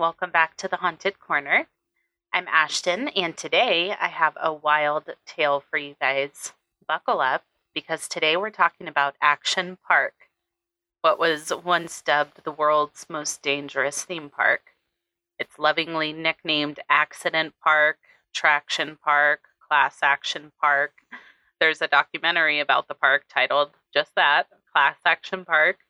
Welcome 0.00 0.30
back 0.30 0.56
to 0.56 0.66
the 0.66 0.78
Haunted 0.78 1.20
Corner. 1.20 1.68
I'm 2.32 2.48
Ashton, 2.48 3.08
and 3.08 3.36
today 3.36 3.94
I 4.00 4.08
have 4.08 4.32
a 4.40 4.50
wild 4.50 5.10
tale 5.26 5.60
for 5.60 5.76
you 5.76 5.94
guys. 6.00 6.54
Buckle 6.88 7.20
up 7.20 7.44
because 7.74 8.08
today 8.08 8.34
we're 8.34 8.48
talking 8.48 8.88
about 8.88 9.16
Action 9.20 9.76
Park, 9.86 10.14
what 11.02 11.18
was 11.18 11.52
once 11.62 12.00
dubbed 12.00 12.44
the 12.44 12.50
world's 12.50 13.04
most 13.10 13.42
dangerous 13.42 14.02
theme 14.02 14.30
park. 14.30 14.70
It's 15.38 15.58
lovingly 15.58 16.14
nicknamed 16.14 16.80
Accident 16.88 17.52
Park, 17.62 17.98
Traction 18.32 18.96
Park, 19.04 19.40
Class 19.68 19.98
Action 20.02 20.50
Park. 20.58 20.92
There's 21.60 21.82
a 21.82 21.88
documentary 21.88 22.58
about 22.58 22.88
the 22.88 22.94
park 22.94 23.24
titled 23.28 23.72
just 23.92 24.14
that, 24.16 24.46
Class 24.72 24.96
Action 25.04 25.44
Park, 25.44 25.80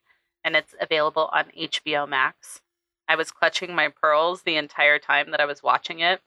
and 0.42 0.56
it's 0.56 0.74
available 0.80 1.30
on 1.32 1.44
HBO 1.56 2.08
Max. 2.08 2.60
I 3.10 3.16
was 3.16 3.32
clutching 3.32 3.74
my 3.74 3.88
pearls 3.88 4.42
the 4.42 4.54
entire 4.54 5.00
time 5.00 5.32
that 5.32 5.40
I 5.40 5.44
was 5.44 5.64
watching 5.64 5.98
it. 5.98 6.20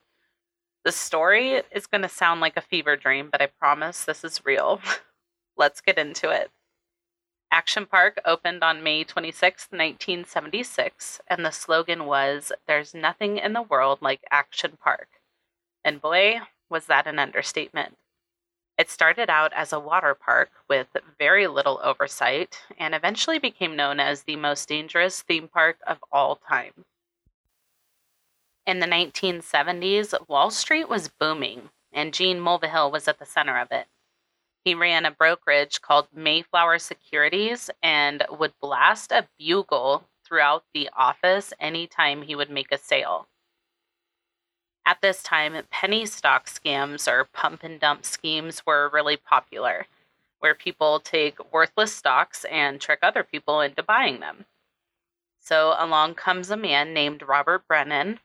The 0.84 0.92
story 0.92 1.62
is 1.72 1.86
going 1.86 2.02
to 2.02 2.10
sound 2.10 2.42
like 2.42 2.58
a 2.58 2.60
fever 2.60 2.94
dream, 2.94 3.30
but 3.32 3.40
I 3.40 3.46
promise 3.46 4.04
this 4.04 4.22
is 4.22 4.44
real. 4.44 4.82
Let's 5.56 5.80
get 5.80 5.96
into 5.96 6.28
it. 6.28 6.50
Action 7.50 7.86
Park 7.86 8.20
opened 8.26 8.62
on 8.62 8.82
May 8.82 9.02
26, 9.02 9.68
1976, 9.70 11.22
and 11.26 11.42
the 11.42 11.52
slogan 11.52 12.04
was 12.04 12.52
There's 12.68 12.92
nothing 12.92 13.38
in 13.38 13.54
the 13.54 13.62
world 13.62 14.00
like 14.02 14.20
Action 14.30 14.76
Park. 14.78 15.08
And 15.86 16.02
boy, 16.02 16.40
was 16.68 16.84
that 16.84 17.06
an 17.06 17.18
understatement. 17.18 17.96
It 18.76 18.90
started 18.90 19.30
out 19.30 19.52
as 19.52 19.72
a 19.72 19.78
water 19.78 20.14
park 20.14 20.50
with 20.68 20.88
very 21.16 21.46
little 21.46 21.80
oversight 21.82 22.60
and 22.76 22.94
eventually 22.94 23.38
became 23.38 23.76
known 23.76 24.00
as 24.00 24.24
the 24.24 24.36
most 24.36 24.68
dangerous 24.68 25.22
theme 25.22 25.46
park 25.46 25.78
of 25.86 25.98
all 26.10 26.36
time. 26.36 26.84
In 28.66 28.80
the 28.80 28.86
1970s, 28.86 30.28
Wall 30.28 30.50
Street 30.50 30.88
was 30.88 31.08
booming, 31.08 31.70
and 31.92 32.14
Gene 32.14 32.40
Mulvihill 32.40 32.90
was 32.90 33.06
at 33.06 33.18
the 33.18 33.26
center 33.26 33.58
of 33.58 33.68
it. 33.70 33.86
He 34.64 34.74
ran 34.74 35.04
a 35.04 35.10
brokerage 35.10 35.80
called 35.80 36.08
Mayflower 36.12 36.78
Securities 36.78 37.70
and 37.82 38.24
would 38.30 38.54
blast 38.60 39.12
a 39.12 39.28
bugle 39.38 40.04
throughout 40.26 40.64
the 40.72 40.88
office 40.96 41.52
anytime 41.60 42.22
he 42.22 42.34
would 42.34 42.50
make 42.50 42.72
a 42.72 42.78
sale. 42.78 43.28
At 44.86 45.00
this 45.00 45.22
time, 45.22 45.56
penny 45.70 46.04
stock 46.04 46.46
scams 46.46 47.08
or 47.10 47.24
pump 47.24 47.62
and 47.62 47.80
dump 47.80 48.04
schemes 48.04 48.66
were 48.66 48.90
really 48.92 49.16
popular, 49.16 49.86
where 50.40 50.54
people 50.54 51.00
take 51.00 51.52
worthless 51.52 51.94
stocks 51.94 52.44
and 52.50 52.80
trick 52.80 52.98
other 53.02 53.22
people 53.22 53.60
into 53.60 53.82
buying 53.82 54.20
them. 54.20 54.44
So 55.40 55.74
along 55.78 56.14
comes 56.14 56.50
a 56.50 56.56
man 56.56 56.92
named 56.92 57.22
Robert 57.22 57.66
Brennan. 57.66 58.20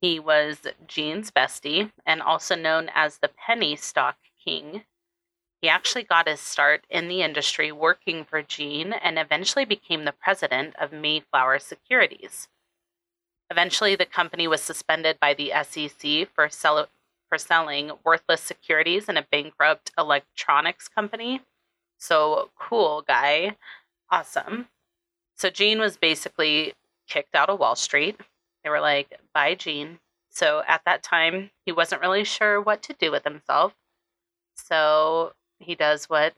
He 0.00 0.20
was 0.20 0.66
Gene's 0.86 1.32
bestie 1.32 1.90
and 2.06 2.22
also 2.22 2.54
known 2.54 2.90
as 2.94 3.18
the 3.18 3.28
penny 3.28 3.74
stock 3.74 4.16
king. 4.44 4.84
He 5.60 5.68
actually 5.68 6.04
got 6.04 6.28
his 6.28 6.40
start 6.40 6.84
in 6.88 7.08
the 7.08 7.22
industry 7.22 7.72
working 7.72 8.24
for 8.24 8.42
Gene 8.42 8.92
and 8.92 9.18
eventually 9.18 9.64
became 9.64 10.04
the 10.04 10.12
president 10.12 10.76
of 10.80 10.92
Mayflower 10.92 11.58
Securities. 11.58 12.46
Eventually, 13.50 13.96
the 13.96 14.04
company 14.04 14.46
was 14.46 14.62
suspended 14.62 15.18
by 15.20 15.34
the 15.34 15.52
SEC 15.62 16.28
for, 16.34 16.48
sell- 16.48 16.88
for 17.28 17.38
selling 17.38 17.92
worthless 18.04 18.42
securities 18.42 19.08
in 19.08 19.16
a 19.16 19.26
bankrupt 19.30 19.90
electronics 19.96 20.88
company. 20.88 21.40
So, 21.98 22.50
cool 22.58 23.02
guy. 23.06 23.56
Awesome. 24.10 24.68
So, 25.36 25.50
Gene 25.50 25.78
was 25.80 25.96
basically 25.96 26.74
kicked 27.08 27.34
out 27.34 27.48
of 27.48 27.58
Wall 27.58 27.76
Street. 27.76 28.20
They 28.62 28.70
were 28.70 28.80
like, 28.80 29.18
bye, 29.34 29.54
Gene. 29.54 29.98
So, 30.30 30.62
at 30.68 30.82
that 30.84 31.02
time, 31.02 31.50
he 31.64 31.72
wasn't 31.72 32.02
really 32.02 32.24
sure 32.24 32.60
what 32.60 32.82
to 32.82 32.92
do 32.92 33.10
with 33.10 33.24
himself. 33.24 33.74
So, 34.54 35.32
he 35.58 35.74
does 35.74 36.04
what 36.04 36.34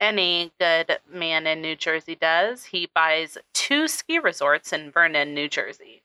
any 0.00 0.52
good 0.58 0.98
man 1.10 1.46
in 1.46 1.62
New 1.62 1.76
Jersey 1.76 2.16
does 2.16 2.64
he 2.64 2.88
buys 2.92 3.38
two 3.54 3.86
ski 3.86 4.18
resorts 4.18 4.72
in 4.72 4.90
Vernon, 4.90 5.32
New 5.32 5.48
Jersey. 5.48 6.02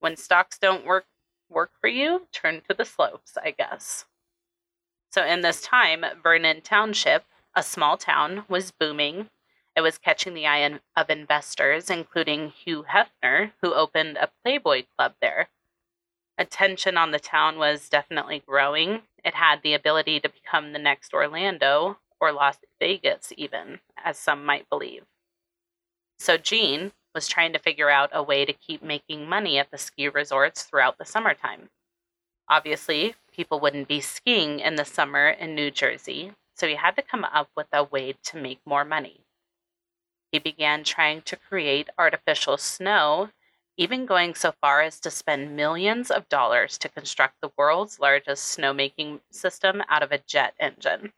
When 0.00 0.16
stocks 0.16 0.58
don't 0.58 0.86
work 0.86 1.06
work 1.48 1.70
for 1.80 1.88
you, 1.88 2.26
turn 2.32 2.62
to 2.68 2.74
the 2.74 2.84
slopes, 2.84 3.36
I 3.42 3.52
guess. 3.52 4.04
So 5.12 5.24
in 5.24 5.42
this 5.42 5.62
time, 5.62 6.04
Vernon 6.22 6.60
Township, 6.60 7.24
a 7.54 7.62
small 7.62 7.96
town, 7.96 8.44
was 8.48 8.72
booming. 8.72 9.30
It 9.76 9.80
was 9.80 9.98
catching 9.98 10.34
the 10.34 10.46
eye 10.46 10.80
of 10.96 11.10
investors, 11.10 11.88
including 11.88 12.50
Hugh 12.50 12.84
Hefner, 12.92 13.52
who 13.62 13.74
opened 13.74 14.16
a 14.16 14.30
Playboy 14.42 14.84
club 14.96 15.14
there. 15.20 15.48
Attention 16.38 16.98
on 16.98 17.12
the 17.12 17.18
town 17.18 17.58
was 17.58 17.88
definitely 17.88 18.42
growing. 18.46 19.02
It 19.24 19.34
had 19.34 19.62
the 19.62 19.74
ability 19.74 20.20
to 20.20 20.28
become 20.28 20.72
the 20.72 20.78
next 20.78 21.14
Orlando, 21.14 21.98
or 22.20 22.32
Las 22.32 22.58
Vegas, 22.78 23.32
even, 23.36 23.80
as 24.02 24.18
some 24.18 24.44
might 24.44 24.68
believe. 24.68 25.04
So 26.18 26.36
Gene, 26.36 26.92
was 27.16 27.26
trying 27.26 27.54
to 27.54 27.58
figure 27.58 27.88
out 27.88 28.10
a 28.12 28.22
way 28.22 28.44
to 28.44 28.52
keep 28.52 28.82
making 28.82 29.26
money 29.26 29.58
at 29.58 29.70
the 29.70 29.78
ski 29.78 30.06
resorts 30.06 30.64
throughout 30.64 30.98
the 30.98 31.04
summertime. 31.06 31.70
Obviously, 32.46 33.14
people 33.32 33.58
wouldn't 33.58 33.88
be 33.88 34.02
skiing 34.02 34.60
in 34.60 34.76
the 34.76 34.84
summer 34.84 35.30
in 35.30 35.54
New 35.54 35.70
Jersey, 35.70 36.32
so 36.54 36.68
he 36.68 36.74
had 36.74 36.94
to 36.96 37.02
come 37.02 37.24
up 37.24 37.48
with 37.56 37.68
a 37.72 37.82
way 37.82 38.14
to 38.24 38.36
make 38.36 38.60
more 38.66 38.84
money. 38.84 39.22
He 40.30 40.38
began 40.38 40.84
trying 40.84 41.22
to 41.22 41.36
create 41.36 41.88
artificial 41.96 42.58
snow, 42.58 43.30
even 43.78 44.04
going 44.04 44.34
so 44.34 44.52
far 44.60 44.82
as 44.82 45.00
to 45.00 45.10
spend 45.10 45.56
millions 45.56 46.10
of 46.10 46.28
dollars 46.28 46.76
to 46.78 46.90
construct 46.90 47.36
the 47.40 47.52
world's 47.56 47.98
largest 47.98 48.56
snowmaking 48.56 49.20
system 49.30 49.82
out 49.88 50.02
of 50.02 50.12
a 50.12 50.18
jet 50.18 50.52
engine. 50.60 51.14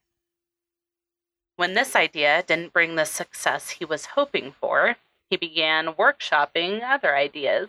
When 1.57 1.75
this 1.75 1.97
idea 1.97 2.45
didn't 2.47 2.73
bring 2.73 2.95
the 2.95 3.05
success 3.05 3.71
he 3.71 3.85
was 3.85 4.07
hoping 4.07 4.53
for, 4.53 4.97
he 5.31 5.37
began 5.37 5.95
workshopping 5.95 6.83
other 6.83 7.17
ideas. 7.17 7.69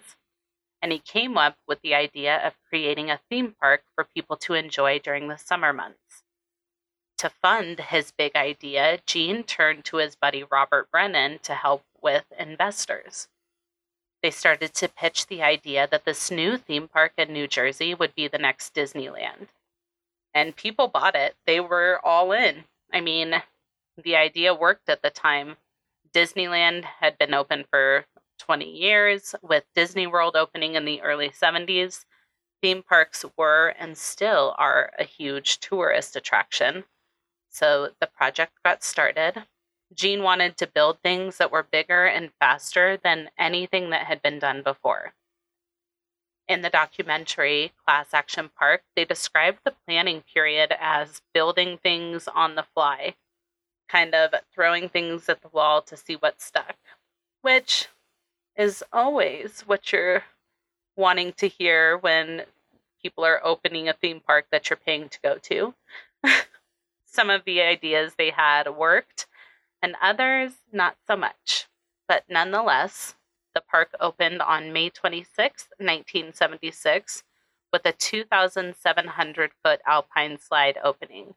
And 0.82 0.92
he 0.92 1.00
came 1.00 1.38
up 1.38 1.58
with 1.68 1.82
the 1.82 1.94
idea 1.94 2.38
of 2.38 2.54
creating 2.70 3.12
a 3.12 3.20
theme 3.30 3.54
park 3.60 3.84
for 3.94 4.06
people 4.06 4.38
to 4.38 4.54
enjoy 4.54 5.00
during 5.00 5.28
the 5.28 5.38
summer 5.38 5.74
months. 5.74 6.24
To 7.18 7.30
fund 7.30 7.82
his 7.82 8.12
big 8.12 8.38
idea, 8.38 9.00
Gene 9.06 9.44
turned 9.44 9.84
to 9.86 9.98
his 9.98 10.16
buddy 10.16 10.46
Robert 10.50 10.90
Brennan 10.90 11.40
to 11.44 11.54
help 11.54 11.84
with 12.02 12.24
investors. 12.38 13.28
They 14.24 14.32
started 14.32 14.74
to 14.76 14.88
pitch 14.88 15.28
the 15.28 15.44
idea 15.44 15.86
that 15.92 16.06
this 16.06 16.32
new 16.32 16.58
theme 16.58 16.88
park 16.88 17.14
in 17.18 17.34
New 17.34 17.48
Jersey 17.48 17.94
would 17.94 18.16
be 18.16 18.30
the 18.30 18.38
next 18.38 18.74
Disneyland. 18.74 19.48
And 20.34 20.56
people 20.56 20.88
bought 20.88 21.16
it. 21.16 21.36
They 21.46 21.60
were 21.60 22.00
all 22.04 22.32
in. 22.32 22.64
I 22.94 23.02
mean, 23.02 23.44
the 24.02 24.16
idea 24.16 24.54
worked 24.54 24.88
at 24.88 25.02
the 25.02 25.10
time. 25.10 25.58
Disneyland 26.14 26.86
had 26.86 27.18
been 27.18 27.34
open 27.34 27.66
for 27.70 28.06
20 28.40 28.66
years, 28.66 29.36
with 29.42 29.66
Disney 29.76 30.08
World 30.08 30.36
opening 30.36 30.76
in 30.76 30.86
the 30.86 31.02
early 31.02 31.30
70s. 31.30 32.06
Theme 32.62 32.84
parks 32.84 33.24
were 33.38 33.76
and 33.78 33.98
still 33.98 34.56
are 34.58 34.92
a 34.98 35.04
huge 35.04 35.60
tourist 35.60 36.16
attraction. 36.16 36.86
So 37.50 37.90
the 38.00 38.08
project 38.08 38.54
got 38.64 38.84
started. 38.84 39.46
Gene 39.94 40.24
wanted 40.24 40.58
to 40.58 40.68
build 40.68 41.00
things 41.02 41.38
that 41.38 41.52
were 41.52 41.64
bigger 41.64 42.06
and 42.06 42.32
faster 42.40 42.98
than 42.98 43.30
anything 43.38 43.90
that 43.90 44.06
had 44.06 44.22
been 44.22 44.40
done 44.40 44.62
before. 44.62 45.14
In 46.48 46.62
the 46.62 46.70
documentary 46.70 47.74
Class 47.86 48.14
Action 48.14 48.50
Park, 48.58 48.84
they 48.96 49.06
described 49.06 49.60
the 49.64 49.76
planning 49.86 50.24
period 50.34 50.74
as 50.80 51.22
building 51.34 51.78
things 51.78 52.28
on 52.28 52.56
the 52.56 52.66
fly 52.74 53.16
kind 53.90 54.14
of 54.14 54.34
throwing 54.54 54.90
things 54.90 55.28
at 55.30 55.42
the 55.42 55.50
wall 55.50 55.82
to 55.82 55.98
see 55.98 56.16
what 56.16 56.42
stuck, 56.42 56.76
which 57.42 57.88
is 58.56 58.84
always 58.94 59.62
what 59.66 59.92
you're 59.92 60.24
wanting 60.96 61.34
to 61.34 61.48
hear 61.48 61.98
when 61.98 62.44
people 63.02 63.24
are 63.24 63.42
opening 63.44 63.88
a 63.88 63.94
theme 63.94 64.20
park 64.20 64.46
that 64.52 64.70
you're 64.70 64.78
paying 64.78 65.10
to 65.10 65.20
go 65.22 65.38
to. 65.38 65.74
Some 67.06 67.30
of 67.30 67.44
the 67.46 67.62
ideas 67.62 68.14
they 68.18 68.30
had 68.30 68.76
worked, 68.76 69.26
and 69.82 69.96
others 70.02 70.52
not 70.72 70.98
so 71.08 71.16
much. 71.16 71.68
But 72.08 72.26
nonetheless, 72.30 73.16
the 73.56 73.62
park 73.62 73.90
opened 74.00 74.42
on 74.42 74.74
May 74.74 74.90
26, 74.90 75.70
1976, 75.78 77.24
with 77.72 77.86
a 77.86 77.92
2,700 77.94 79.52
foot 79.64 79.80
alpine 79.86 80.38
slide 80.40 80.78
opening. 80.84 81.36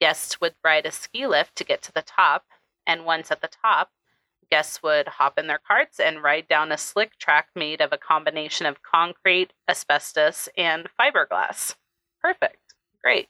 Guests 0.00 0.40
would 0.40 0.54
ride 0.62 0.86
a 0.86 0.92
ski 0.92 1.26
lift 1.26 1.56
to 1.56 1.64
get 1.64 1.82
to 1.82 1.92
the 1.92 2.02
top, 2.02 2.44
and 2.86 3.04
once 3.04 3.30
at 3.30 3.40
the 3.40 3.48
top, 3.48 3.90
guests 4.50 4.82
would 4.82 5.08
hop 5.08 5.38
in 5.38 5.46
their 5.46 5.60
carts 5.66 5.98
and 5.98 6.22
ride 6.22 6.46
down 6.48 6.70
a 6.70 6.78
slick 6.78 7.18
track 7.18 7.48
made 7.54 7.80
of 7.80 7.92
a 7.92 7.98
combination 7.98 8.66
of 8.66 8.82
concrete, 8.82 9.52
asbestos, 9.68 10.48
and 10.56 10.88
fiberglass. 10.98 11.74
Perfect. 12.20 12.74
Great. 13.02 13.28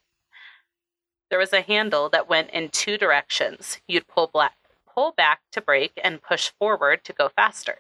There 1.31 1.39
was 1.39 1.53
a 1.53 1.63
handle 1.63 2.09
that 2.11 2.29
went 2.29 2.51
in 2.51 2.69
two 2.69 2.99
directions. 2.99 3.81
You'd 3.89 4.07
pull, 4.07 4.29
black, 4.29 4.55
pull 4.93 5.13
back 5.13 5.41
to 5.53 5.61
brake 5.61 5.99
and 6.03 6.23
push 6.23 6.51
forward 6.59 7.05
to 7.05 7.13
go 7.13 7.29
faster. 7.29 7.79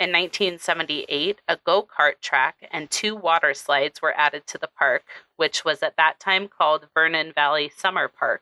In 0.00 0.12
1978, 0.12 1.42
a 1.46 1.58
go 1.58 1.82
kart 1.82 2.22
track 2.22 2.66
and 2.70 2.90
two 2.90 3.14
water 3.14 3.52
slides 3.52 4.00
were 4.00 4.16
added 4.16 4.46
to 4.46 4.56
the 4.56 4.66
park, 4.66 5.04
which 5.36 5.62
was 5.62 5.82
at 5.82 5.98
that 5.98 6.18
time 6.18 6.48
called 6.48 6.88
Vernon 6.94 7.34
Valley 7.34 7.68
Summer 7.76 8.08
Park. 8.08 8.40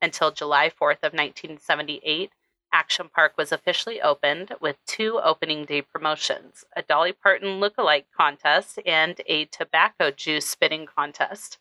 Until 0.00 0.30
July 0.30 0.70
4th 0.70 1.02
of 1.02 1.12
1978, 1.12 2.32
Action 2.72 3.10
Park 3.14 3.34
was 3.36 3.52
officially 3.52 4.00
opened 4.00 4.54
with 4.58 4.78
two 4.86 5.20
opening 5.22 5.66
day 5.66 5.82
promotions 5.82 6.64
a 6.74 6.80
Dolly 6.80 7.12
Parton 7.12 7.60
look-alike 7.60 8.06
contest 8.16 8.78
and 8.86 9.20
a 9.26 9.44
tobacco 9.44 10.10
juice 10.10 10.46
spitting 10.46 10.86
contest. 10.86 11.58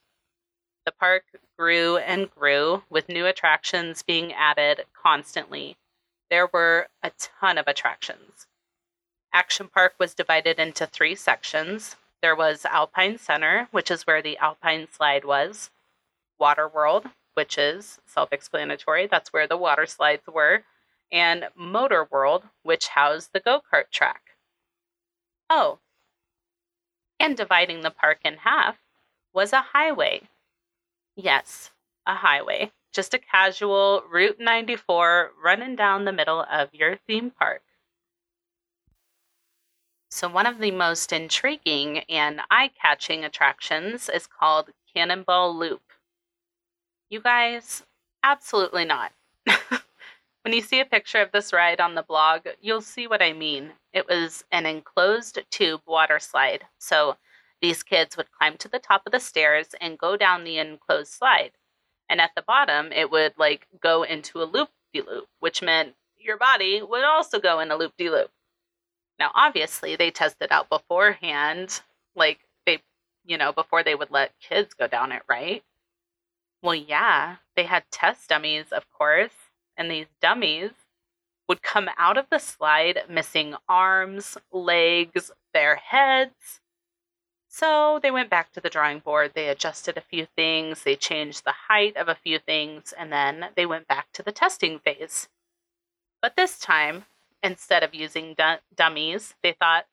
The 0.86 0.94
park 0.94 1.26
grew 1.58 1.98
and 1.98 2.32
grew, 2.32 2.84
with 2.90 3.10
new 3.10 3.26
attractions 3.26 4.02
being 4.02 4.32
added 4.32 4.86
constantly. 4.94 5.76
There 6.30 6.48
were 6.48 6.88
a 7.04 7.12
ton 7.18 7.58
of 7.58 7.68
attractions. 7.68 8.48
Action 9.32 9.68
Park 9.68 9.94
was 10.00 10.16
divided 10.16 10.60
into 10.60 10.88
three 10.88 11.16
sections. 11.16 11.96
There 12.22 12.36
was 12.36 12.66
Alpine 12.66 13.18
Center, 13.18 13.68
which 13.72 13.92
is 13.92 14.08
where 14.08 14.22
the 14.22 14.38
Alpine 14.38 14.88
slide 14.92 15.24
was, 15.24 15.70
Water 16.40 16.68
World, 16.68 17.08
which 17.36 17.58
is 17.58 18.00
self 18.06 18.34
explanatory, 18.34 19.08
that's 19.08 19.32
where 19.32 19.48
the 19.48 19.58
water 19.58 19.86
slides 19.86 20.28
were, 20.28 20.64
and 21.12 21.50
Motor 21.56 22.08
World, 22.10 22.44
which 22.64 22.90
housed 22.90 23.32
the 23.34 23.40
go 23.40 23.62
kart 23.72 23.92
track. 23.92 24.36
Oh, 25.50 25.80
and 27.20 27.38
dividing 27.38 27.82
the 27.82 27.92
park 27.92 28.20
in 28.24 28.38
half 28.38 28.78
was 29.34 29.54
a 29.54 29.62
highway. 29.74 30.28
Yes, 31.16 31.72
a 32.06 32.16
highway. 32.16 32.72
Just 32.92 33.14
a 33.14 33.20
casual 33.20 34.04
Route 34.10 34.40
94 34.40 35.32
running 35.44 35.76
down 35.76 36.06
the 36.06 36.12
middle 36.12 36.46
of 36.50 36.74
your 36.74 36.98
theme 37.08 37.32
park. 37.32 37.62
So, 40.12 40.28
one 40.28 40.48
of 40.48 40.58
the 40.58 40.72
most 40.72 41.14
intriguing 41.14 42.00
and 42.10 42.42
eye 42.50 42.72
catching 42.82 43.24
attractions 43.24 44.10
is 44.10 44.26
called 44.26 44.72
Cannonball 44.92 45.56
Loop. 45.56 45.84
You 47.12 47.22
guys, 47.22 47.84
absolutely 48.24 48.86
not. 48.86 49.12
when 49.46 50.54
you 50.54 50.62
see 50.62 50.80
a 50.80 50.86
picture 50.86 51.22
of 51.22 51.32
this 51.32 51.54
ride 51.54 51.80
on 51.80 51.94
the 51.94 52.02
blog, 52.02 52.48
you'll 52.60 52.82
see 52.82 53.06
what 53.06 53.22
I 53.22 53.34
mean. 53.34 53.74
It 53.94 54.08
was 54.08 54.44
an 54.52 54.66
enclosed 54.66 55.40
tube 55.52 55.82
water 55.86 56.18
slide. 56.18 56.66
So, 56.80 57.18
these 57.62 57.84
kids 57.84 58.18
would 58.18 58.32
climb 58.32 58.58
to 58.58 58.68
the 58.68 58.80
top 58.80 59.04
of 59.06 59.12
the 59.12 59.20
stairs 59.20 59.76
and 59.80 60.00
go 60.00 60.18
down 60.18 60.44
the 60.44 60.58
enclosed 60.58 61.14
slide. 61.14 61.52
And 62.10 62.20
at 62.20 62.32
the 62.36 62.42
bottom, 62.42 62.92
it 62.92 63.12
would 63.12 63.34
like 63.38 63.68
go 63.80 64.02
into 64.02 64.42
a 64.42 64.46
loop 64.46 64.70
de 64.92 65.02
loop, 65.04 65.28
which 65.40 65.62
meant 65.62 65.94
your 66.18 66.38
body 66.38 66.82
would 66.82 67.04
also 67.04 67.40
go 67.40 67.60
in 67.60 67.70
a 67.70 67.76
loop 67.76 67.94
de 67.96 68.10
loop. 68.10 68.32
Now, 69.20 69.32
obviously, 69.36 69.96
they 69.96 70.12
tested 70.12 70.48
out 70.52 70.70
beforehand, 70.70 71.82
like 72.16 72.40
they, 72.66 72.80
you 73.26 73.38
know, 73.38 73.52
before 73.52 73.84
they 73.84 73.96
would 73.96 74.12
let 74.12 74.40
kids 74.40 74.74
go 74.74 74.88
down 74.88 75.12
it, 75.12 75.24
right? 75.30 75.64
Well, 76.64 76.76
yeah, 76.76 77.38
they 77.56 77.64
had 77.64 77.84
test 77.92 78.30
dummies, 78.30 78.72
of 78.72 78.90
course, 78.92 79.34
and 79.78 79.92
these 79.92 80.08
dummies 80.22 80.72
would 81.50 81.62
come 81.62 81.90
out 81.98 82.18
of 82.18 82.28
the 82.30 82.38
slide 82.38 83.00
missing 83.10 83.56
arms, 83.68 84.38
legs, 84.52 85.32
their 85.54 85.76
heads. 85.76 86.62
So 87.50 88.00
they 88.02 88.12
went 88.12 88.30
back 88.30 88.52
to 88.54 88.62
the 88.62 88.70
drawing 88.70 89.00
board. 89.00 89.32
They 89.34 89.50
adjusted 89.50 89.98
a 89.98 90.02
few 90.02 90.28
things, 90.36 90.84
they 90.84 90.96
changed 90.96 91.44
the 91.44 91.56
height 91.68 91.98
of 91.98 92.08
a 92.08 92.16
few 92.16 92.40
things, 92.40 92.94
and 92.98 93.12
then 93.12 93.48
they 93.56 93.66
went 93.66 93.88
back 93.88 94.12
to 94.14 94.24
the 94.24 94.32
testing 94.32 94.80
phase. 94.80 95.28
But 96.22 96.36
this 96.36 96.60
time, 96.60 97.06
instead 97.44 97.84
of 97.84 97.94
using 97.96 98.36
du- 98.38 98.60
dummies, 98.76 99.36
they 99.44 99.54
thought, 99.54 99.86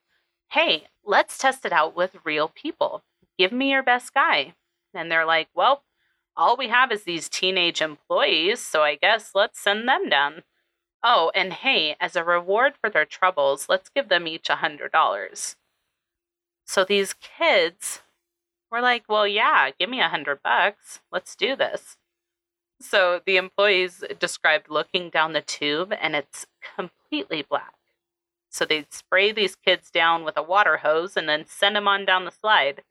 hey, 0.51 0.87
let's 1.05 1.39
test 1.39 1.65
it 1.65 1.73
out 1.73 1.97
with 1.97 2.17
real 2.25 2.49
people. 2.49 3.03
Give 3.39 3.53
me 3.53 3.71
your 3.71 3.83
best 3.83 4.15
guy. 4.15 4.55
And 4.95 5.11
they're 5.11 5.27
like, 5.27 5.49
well, 5.55 5.83
all 6.37 6.57
we 6.57 6.69
have 6.69 6.93
is 6.93 7.05
these 7.05 7.29
teenage 7.29 7.81
employees, 7.81 8.61
so 8.61 8.83
I 8.83 8.97
guess 8.97 9.31
let's 9.35 9.59
send 9.59 9.89
them 9.89 10.09
down. 10.09 10.43
Oh, 11.03 11.31
and 11.35 11.53
hey, 11.53 11.97
as 12.01 12.17
a 12.17 12.25
reward 12.25 12.75
for 12.81 12.91
their 12.91 13.05
troubles, 13.05 13.67
let's 13.69 13.89
give 13.89 14.09
them 14.09 14.27
each 14.27 14.49
a 14.51 14.57
$100. 14.57 15.57
So 16.67 16.85
these 16.85 17.15
kids 17.15 18.03
were 18.71 18.81
like, 18.81 19.05
well, 19.09 19.27
yeah, 19.27 19.71
give 19.79 19.89
me 19.89 20.01
a 20.01 20.09
hundred 20.09 20.43
bucks. 20.43 21.01
Let's 21.13 21.37
do 21.37 21.57
this. 21.57 21.97
So 22.81 23.21
the 23.25 23.37
employees 23.37 24.05
described 24.19 24.71
looking 24.71 25.11
down 25.11 25.33
the 25.33 25.41
tube 25.41 25.93
and 25.99 26.15
it's 26.15 26.47
completely 26.77 27.43
black. 27.43 27.75
So 28.51 28.65
they'd 28.65 28.93
spray 28.93 29.33
these 29.33 29.57
kids 29.57 29.91
down 29.91 30.25
with 30.25 30.37
a 30.37 30.43
water 30.43 30.79
hose 30.79 31.17
and 31.17 31.29
then 31.29 31.47
send 31.47 31.77
them 31.77 31.89
on 31.89 32.05
down 32.05 32.25
the 32.25 32.31
slide. 32.31 32.83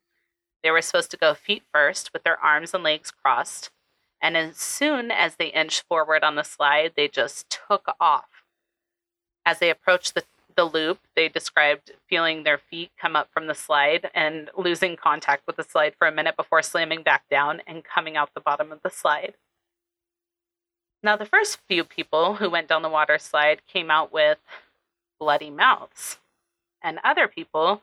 They 0.64 0.72
were 0.72 0.82
supposed 0.82 1.12
to 1.12 1.18
go 1.18 1.34
feet 1.34 1.64
first 1.72 2.12
with 2.14 2.24
their 2.24 2.40
arms 2.40 2.74
and 2.74 2.84
legs 2.84 3.12
crossed. 3.12 3.70
And 4.22 4.36
as 4.36 4.58
soon 4.58 5.12
as 5.12 5.36
they 5.36 5.48
inched 5.48 5.84
forward 5.88 6.24
on 6.24 6.36
the 6.36 6.44
slide, 6.44 6.94
they 6.96 7.08
just 7.08 7.50
took 7.50 7.88
off. 8.00 8.44
As 9.46 9.60
they 9.60 9.70
approached 9.70 10.16
the, 10.16 10.24
the 10.56 10.66
loop, 10.66 11.00
they 11.16 11.30
described 11.30 11.92
feeling 12.10 12.44
their 12.44 12.58
feet 12.58 12.92
come 13.00 13.16
up 13.16 13.30
from 13.32 13.46
the 13.46 13.54
slide 13.54 14.10
and 14.16 14.50
losing 14.58 14.96
contact 14.96 15.46
with 15.46 15.58
the 15.58 15.64
slide 15.64 15.94
for 15.98 16.08
a 16.08 16.12
minute 16.12 16.36
before 16.36 16.64
slamming 16.64 17.04
back 17.04 17.30
down 17.30 17.62
and 17.68 17.84
coming 17.84 18.18
out 18.18 18.34
the 18.34 18.42
bottom 18.42 18.72
of 18.72 18.82
the 18.82 18.90
slide. 18.90 19.36
Now, 21.04 21.16
the 21.16 21.26
first 21.26 21.60
few 21.68 21.84
people 21.84 22.36
who 22.36 22.50
went 22.50 22.68
down 22.68 22.82
the 22.82 22.90
water 22.90 23.20
slide 23.20 23.62
came 23.68 23.92
out 23.92 24.12
with 24.12 24.40
bloody 25.20 25.50
mouths, 25.50 26.18
and 26.82 27.00
other 27.04 27.28
people 27.28 27.82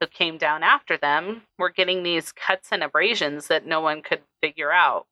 who 0.00 0.06
came 0.06 0.38
down 0.38 0.62
after 0.62 0.96
them 0.96 1.42
were 1.58 1.70
getting 1.70 2.02
these 2.02 2.32
cuts 2.32 2.68
and 2.70 2.82
abrasions 2.82 3.48
that 3.48 3.66
no 3.66 3.80
one 3.80 4.02
could 4.02 4.22
figure 4.40 4.72
out. 4.72 5.06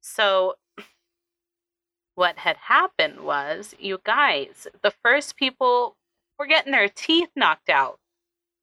So, 0.00 0.56
what 2.14 2.38
had 2.38 2.56
happened 2.56 3.20
was, 3.20 3.74
you 3.78 4.00
guys, 4.04 4.66
the 4.82 4.92
first 5.02 5.36
people 5.36 5.96
were 6.38 6.46
getting 6.46 6.72
their 6.72 6.88
teeth 6.88 7.30
knocked 7.36 7.68
out, 7.68 7.98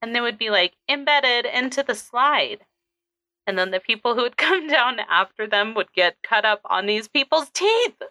and 0.01 0.13
they 0.13 0.21
would 0.21 0.37
be 0.37 0.49
like 0.49 0.73
embedded 0.89 1.45
into 1.45 1.83
the 1.83 1.95
slide. 1.95 2.65
And 3.47 3.57
then 3.57 3.71
the 3.71 3.79
people 3.79 4.15
who 4.15 4.21
would 4.21 4.37
come 4.45 4.67
down 4.67 4.99
after 4.99 5.47
them 5.47 5.73
would 5.75 5.91
get 5.93 6.17
cut 6.23 6.45
up 6.45 6.61
on 6.65 6.85
these 6.85 7.07
people's 7.07 7.49
teeth. 7.49 8.01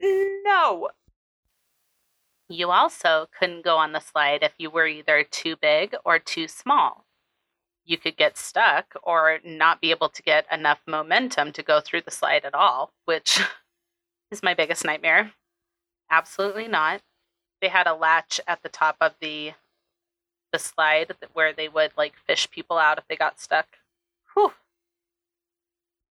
No. 0.00 0.90
You 2.48 2.70
also 2.70 3.26
couldn't 3.36 3.64
go 3.64 3.76
on 3.76 3.92
the 3.92 4.00
slide 4.00 4.42
if 4.42 4.52
you 4.58 4.70
were 4.70 4.86
either 4.86 5.24
too 5.24 5.56
big 5.56 5.96
or 6.04 6.18
too 6.18 6.46
small. 6.46 7.04
You 7.84 7.98
could 7.98 8.16
get 8.16 8.36
stuck 8.36 8.94
or 9.02 9.38
not 9.44 9.80
be 9.80 9.90
able 9.90 10.08
to 10.10 10.22
get 10.22 10.46
enough 10.52 10.80
momentum 10.86 11.52
to 11.52 11.62
go 11.62 11.80
through 11.80 12.02
the 12.02 12.10
slide 12.10 12.44
at 12.44 12.54
all, 12.54 12.92
which 13.04 13.40
is 14.30 14.42
my 14.42 14.54
biggest 14.54 14.84
nightmare. 14.84 15.32
Absolutely 16.10 16.68
not. 16.68 17.00
They 17.60 17.68
had 17.68 17.86
a 17.86 17.94
latch 17.94 18.40
at 18.46 18.62
the 18.62 18.68
top 18.68 18.96
of 19.00 19.14
the 19.20 19.52
the 20.52 20.58
slide 20.60 21.12
where 21.32 21.52
they 21.52 21.68
would 21.68 21.92
like 21.96 22.14
fish 22.16 22.48
people 22.50 22.78
out 22.78 22.98
if 22.98 23.08
they 23.08 23.16
got 23.16 23.40
stuck. 23.40 23.66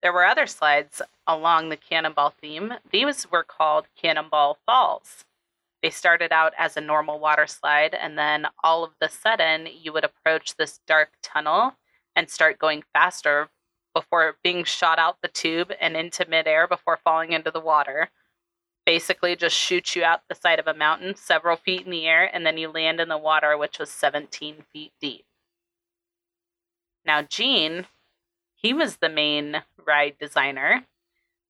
There 0.06 0.14
were 0.14 0.28
other 0.28 0.46
slides 0.46 1.02
along 1.26 1.70
the 1.70 1.78
Cannonball 1.78 2.36
theme. 2.40 2.74
These 2.92 3.32
were 3.32 3.44
called 3.44 3.88
Cannonball 4.00 4.60
Falls. 4.64 5.26
They 5.82 5.90
started 5.90 6.32
out 6.32 6.54
as 6.60 6.78
a 6.78 6.82
normal 6.82 7.18
water 7.18 7.48
slide, 7.48 7.96
and 7.96 8.16
then 8.16 8.46
all 8.64 8.84
of 8.84 8.92
the 9.02 9.10
sudden, 9.10 9.68
you 9.68 9.92
would 9.92 10.04
approach 10.04 10.58
this 10.58 10.80
dark 10.86 11.14
tunnel 11.24 11.78
and 12.16 12.30
start 12.30 12.60
going 12.60 12.84
faster 12.94 13.50
before 13.96 14.38
being 14.44 14.64
shot 14.64 15.00
out 15.00 15.24
the 15.24 15.28
tube 15.28 15.72
and 15.82 15.98
into 15.98 16.30
midair 16.30 16.68
before 16.68 17.00
falling 17.04 17.32
into 17.32 17.50
the 17.50 17.60
water. 17.60 18.12
Basically, 18.86 19.36
just 19.36 19.58
shoots 19.58 19.96
you 19.96 20.04
out 20.04 20.22
the 20.30 20.36
side 20.36 20.60
of 20.60 20.68
a 20.68 20.76
mountain 20.76 21.16
several 21.16 21.58
feet 21.58 21.84
in 21.84 21.90
the 21.90 22.06
air, 22.06 22.30
and 22.32 22.46
then 22.46 22.60
you 22.60 22.70
land 22.70 23.00
in 23.00 23.10
the 23.10 23.18
water, 23.18 23.58
which 23.58 23.80
was 23.80 23.90
17 23.90 24.66
feet 24.72 24.92
deep. 25.02 25.26
Now, 27.04 27.24
Gene, 27.24 27.88
he 28.65 28.74
was 28.74 28.95
the 28.95 29.10
main 29.10 29.62
ride 29.86 30.15
designer. 30.19 30.88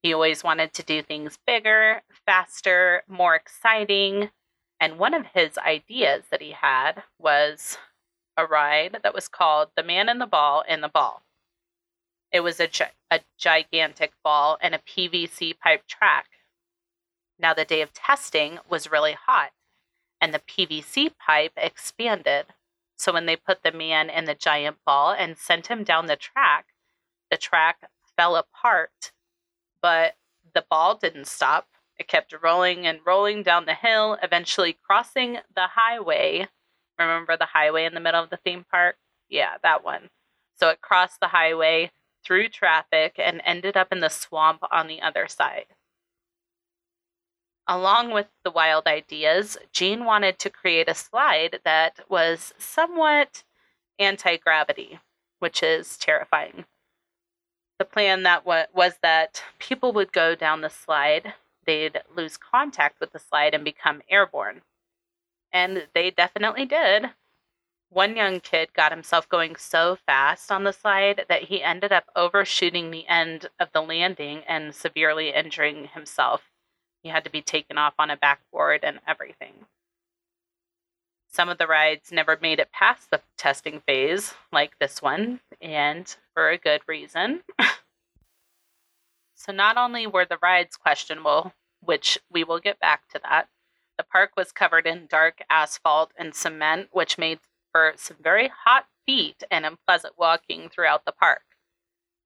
He 0.03 0.13
always 0.13 0.43
wanted 0.43 0.73
to 0.73 0.83
do 0.83 1.01
things 1.01 1.39
bigger, 1.47 2.01
faster, 2.25 3.03
more 3.07 3.35
exciting. 3.35 4.31
And 4.81 4.99
one 4.99 5.13
of 5.13 5.27
his 5.27 5.57
ideas 5.57 6.25
that 6.29 6.41
he 6.41 6.51
had 6.51 7.03
was 7.17 7.77
a 8.35 8.45
ride 8.45 8.97
that 9.01 9.13
was 9.13 9.29
called 9.29 9.69
The 9.77 9.83
Man 9.83 10.09
in 10.09 10.19
the 10.19 10.25
Ball 10.25 10.65
in 10.67 10.81
the 10.81 10.89
Ball. 10.89 11.23
It 12.33 12.41
was 12.41 12.59
a, 12.59 12.67
gi- 12.67 12.83
a 13.09 13.21
gigantic 13.37 14.11
ball 14.21 14.57
and 14.61 14.75
a 14.75 14.79
PVC 14.79 15.57
pipe 15.57 15.87
track. 15.87 16.25
Now, 17.39 17.53
the 17.53 17.63
day 17.63 17.81
of 17.81 17.93
testing 17.93 18.59
was 18.69 18.91
really 18.91 19.13
hot, 19.13 19.51
and 20.19 20.33
the 20.33 20.39
PVC 20.39 21.11
pipe 21.17 21.53
expanded. 21.55 22.47
So, 22.97 23.13
when 23.13 23.25
they 23.25 23.37
put 23.37 23.63
the 23.63 23.71
man 23.71 24.09
in 24.09 24.25
the 24.25 24.35
giant 24.35 24.79
ball 24.85 25.13
and 25.17 25.37
sent 25.37 25.67
him 25.67 25.85
down 25.85 26.07
the 26.07 26.17
track, 26.17 26.65
the 27.29 27.37
track 27.37 27.89
fell 28.15 28.35
apart, 28.35 29.11
but 29.81 30.15
the 30.53 30.65
ball 30.69 30.95
didn't 30.95 31.27
stop. 31.27 31.67
It 31.97 32.07
kept 32.07 32.35
rolling 32.41 32.85
and 32.85 32.99
rolling 33.05 33.43
down 33.43 33.65
the 33.65 33.73
hill, 33.73 34.17
eventually 34.21 34.73
crossing 34.73 35.39
the 35.55 35.67
highway. 35.75 36.47
Remember 36.97 37.37
the 37.37 37.45
highway 37.45 37.85
in 37.85 37.93
the 37.93 37.99
middle 37.99 38.23
of 38.23 38.29
the 38.29 38.37
theme 38.37 38.65
park? 38.69 38.97
Yeah, 39.29 39.55
that 39.63 39.83
one. 39.83 40.09
So 40.57 40.69
it 40.69 40.81
crossed 40.81 41.19
the 41.19 41.27
highway 41.29 41.91
through 42.23 42.49
traffic 42.49 43.15
and 43.17 43.41
ended 43.45 43.77
up 43.77 43.91
in 43.91 43.99
the 43.99 44.09
swamp 44.09 44.61
on 44.71 44.87
the 44.87 45.01
other 45.01 45.27
side. 45.27 45.67
Along 47.67 48.11
with 48.11 48.27
the 48.43 48.51
wild 48.51 48.85
ideas, 48.87 49.57
Gene 49.73 50.05
wanted 50.05 50.37
to 50.39 50.49
create 50.49 50.87
a 50.87 50.93
slide 50.93 51.61
that 51.63 51.99
was 52.09 52.53
somewhat 52.57 53.43
anti 53.97 54.37
gravity, 54.37 54.99
which 55.39 55.63
is 55.63 55.97
terrifying. 55.97 56.65
The 57.77 57.85
plan 57.85 58.23
that 58.23 58.45
was 58.45 58.97
that 59.01 59.43
people 59.59 59.91
would 59.93 60.13
go 60.13 60.33
down 60.33 60.61
the 60.61 60.69
slide, 60.69 61.33
they'd 61.65 62.01
lose 62.15 62.37
contact 62.37 62.99
with 62.99 63.11
the 63.11 63.19
slide 63.19 63.53
and 63.53 63.65
become 63.65 64.01
airborne. 64.09 64.61
And 65.51 65.87
they 65.93 66.09
definitely 66.11 66.65
did. 66.65 67.11
One 67.89 68.15
young 68.15 68.39
kid 68.39 68.73
got 68.73 68.91
himself 68.91 69.27
going 69.29 69.55
so 69.57 69.97
fast 70.05 70.51
on 70.51 70.63
the 70.63 70.73
slide 70.73 71.25
that 71.29 71.43
he 71.43 71.63
ended 71.63 71.91
up 71.91 72.05
overshooting 72.15 72.91
the 72.91 73.07
end 73.07 73.49
of 73.59 73.69
the 73.73 73.81
landing 73.81 74.43
and 74.47 74.73
severely 74.73 75.33
injuring 75.33 75.89
himself. 75.93 76.49
He 77.03 77.09
had 77.09 77.23
to 77.25 77.29
be 77.29 77.41
taken 77.41 77.77
off 77.77 77.93
on 77.99 78.09
a 78.09 78.17
backboard 78.17 78.83
and 78.83 78.99
everything. 79.07 79.65
Some 81.31 81.49
of 81.49 81.57
the 81.57 81.67
rides 81.67 82.11
never 82.11 82.37
made 82.41 82.59
it 82.59 82.71
past 82.71 83.09
the 83.11 83.21
testing 83.45 83.79
phase, 83.85 84.33
like 84.51 84.71
this 84.79 85.03
one, 85.03 85.39
and 85.61 86.15
for 86.33 86.49
a 86.49 86.57
good 86.57 86.81
reason. 86.87 87.41
so, 89.35 89.51
not 89.51 89.77
only 89.77 90.07
were 90.07 90.25
the 90.25 90.39
rides 90.41 90.75
questionable, 90.75 91.53
which 91.79 92.17
we 92.31 92.43
will 92.43 92.59
get 92.59 92.79
back 92.79 93.07
to 93.07 93.19
that, 93.23 93.47
the 93.99 94.03
park 94.03 94.31
was 94.35 94.51
covered 94.51 94.87
in 94.87 95.05
dark 95.07 95.43
asphalt 95.47 96.11
and 96.17 96.33
cement, 96.33 96.87
which 96.91 97.19
made 97.19 97.37
for 97.71 97.93
some 97.97 98.17
very 98.19 98.49
hot 98.65 98.87
feet 99.05 99.43
and 99.51 99.63
unpleasant 99.63 100.15
walking 100.17 100.67
throughout 100.67 101.05
the 101.05 101.11
park. 101.11 101.43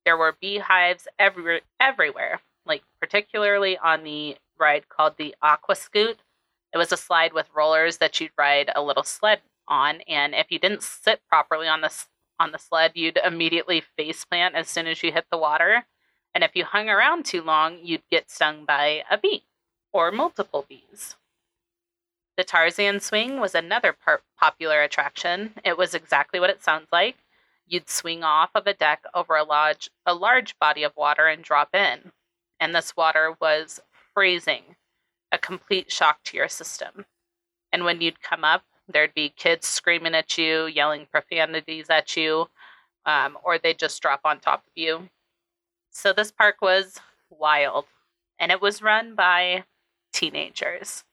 There 0.06 0.16
were 0.16 0.38
beehives 0.40 1.06
every, 1.20 1.64
everywhere, 1.82 2.40
like 2.66 2.84
particularly 3.02 3.78
on 3.78 4.06
the 4.06 4.38
ride 4.58 4.88
called 4.88 5.16
the 5.18 5.36
Aqua 5.42 5.76
Scoot. 5.76 6.20
It 6.74 6.78
was 6.78 6.94
a 6.94 6.98
slide 6.98 7.34
with 7.34 7.54
rollers 7.54 7.98
that 7.98 8.22
you'd 8.22 8.32
ride 8.38 8.72
a 8.74 8.82
little 8.82 9.04
sled 9.04 9.42
on, 9.70 10.02
and 10.02 10.36
if 10.36 10.48
you 10.50 10.60
didn't 10.60 10.84
sit 10.84 11.22
properly 11.30 11.68
on 11.68 11.82
the 11.82 11.94
on 12.40 12.52
the 12.52 12.58
sled, 12.58 12.94
you'd 12.96 13.20
immediately 13.24 13.84
face 13.98 14.26
plant 14.26 14.56
as 14.56 14.70
soon 14.70 14.88
as 14.88 15.04
you 15.04 15.12
hit 15.12 15.26
the 15.30 15.38
water. 15.38 15.86
And 16.34 16.44
if 16.44 16.56
you 16.56 16.64
hung 16.64 16.90
around 16.90 17.26
too 17.26 17.42
long, 17.42 17.80
you'd 17.82 18.08
get 18.10 18.32
stung 18.32 18.66
by 18.66 19.04
a 19.12 19.18
bee 19.18 19.44
or 19.92 20.12
multiple 20.12 20.66
bees. 20.68 21.16
The 22.38 22.44
Tarzan 22.46 23.02
swing 23.02 23.42
was 23.42 23.54
another 23.54 23.92
par- 23.92 24.22
popular 24.40 24.82
attraction. 24.82 25.56
It 25.66 25.78
was 25.78 25.94
exactly 25.94 26.40
what 26.40 26.50
it 26.50 26.64
sounds 26.64 26.88
like. 26.92 27.18
You'd 27.68 27.90
swing 27.90 28.24
off 28.24 28.52
of 28.56 28.66
a 28.66 28.74
deck 28.74 29.04
over 29.14 29.36
a 29.36 29.44
large, 29.44 29.90
a 30.06 30.14
large 30.14 30.58
body 30.58 30.84
of 30.84 30.96
water 30.96 31.28
and 31.28 31.44
drop 31.44 31.76
in. 31.76 32.14
And 32.60 32.74
this 32.74 32.96
water 32.96 33.36
was 33.42 33.82
freezing, 34.14 34.78
a 35.32 35.38
complete 35.38 35.92
shock 35.92 36.24
to 36.26 36.38
your 36.38 36.48
system. 36.48 37.06
And 37.72 37.84
when 37.84 38.00
you'd 38.02 38.22
come 38.22 38.44
up, 38.44 38.64
there'd 38.92 39.14
be 39.14 39.30
kids 39.30 39.68
screaming 39.68 40.16
at 40.16 40.38
you, 40.38 40.66
yelling 40.66 41.08
profanities 41.12 41.90
at 41.90 42.18
you, 42.18 42.50
um, 43.06 43.38
or 43.44 43.58
they'd 43.58 43.80
just 43.80 44.02
drop 44.02 44.22
on 44.26 44.40
top 44.40 44.64
of 44.66 44.72
you. 44.76 45.10
So 45.92 46.14
this 46.14 46.32
park 46.32 46.58
was 46.62 47.00
wild, 47.30 47.86
and 48.40 48.52
it 48.52 48.62
was 48.62 48.82
run 48.82 49.16
by 49.16 49.64
teenagers. 50.12 51.04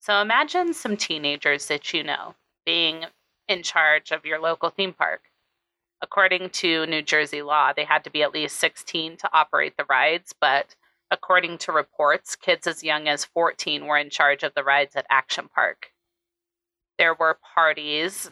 So 0.00 0.20
imagine 0.20 0.74
some 0.74 0.96
teenagers 0.96 1.66
that 1.66 1.92
you 1.92 2.02
know 2.02 2.34
being 2.66 3.06
in 3.48 3.62
charge 3.62 4.10
of 4.10 4.24
your 4.24 4.40
local 4.40 4.70
theme 4.70 4.92
park. 4.92 5.30
According 6.02 6.50
to 6.50 6.86
New 6.86 7.02
Jersey 7.02 7.42
law, 7.42 7.72
they 7.72 7.84
had 7.84 8.04
to 8.04 8.10
be 8.10 8.22
at 8.22 8.34
least 8.34 8.56
16 8.56 9.16
to 9.18 9.30
operate 9.32 9.76
the 9.76 9.86
rides, 9.88 10.34
but 10.38 10.74
according 11.10 11.58
to 11.58 11.72
reports, 11.72 12.36
kids 12.36 12.66
as 12.66 12.82
young 12.84 13.08
as 13.08 13.24
14 13.24 13.86
were 13.86 13.96
in 13.96 14.10
charge 14.10 14.42
of 14.42 14.52
the 14.54 14.64
rides 14.64 14.96
at 14.96 15.06
Action 15.08 15.48
Park. 15.54 15.93
There 16.98 17.14
were 17.14 17.38
parties 17.54 18.30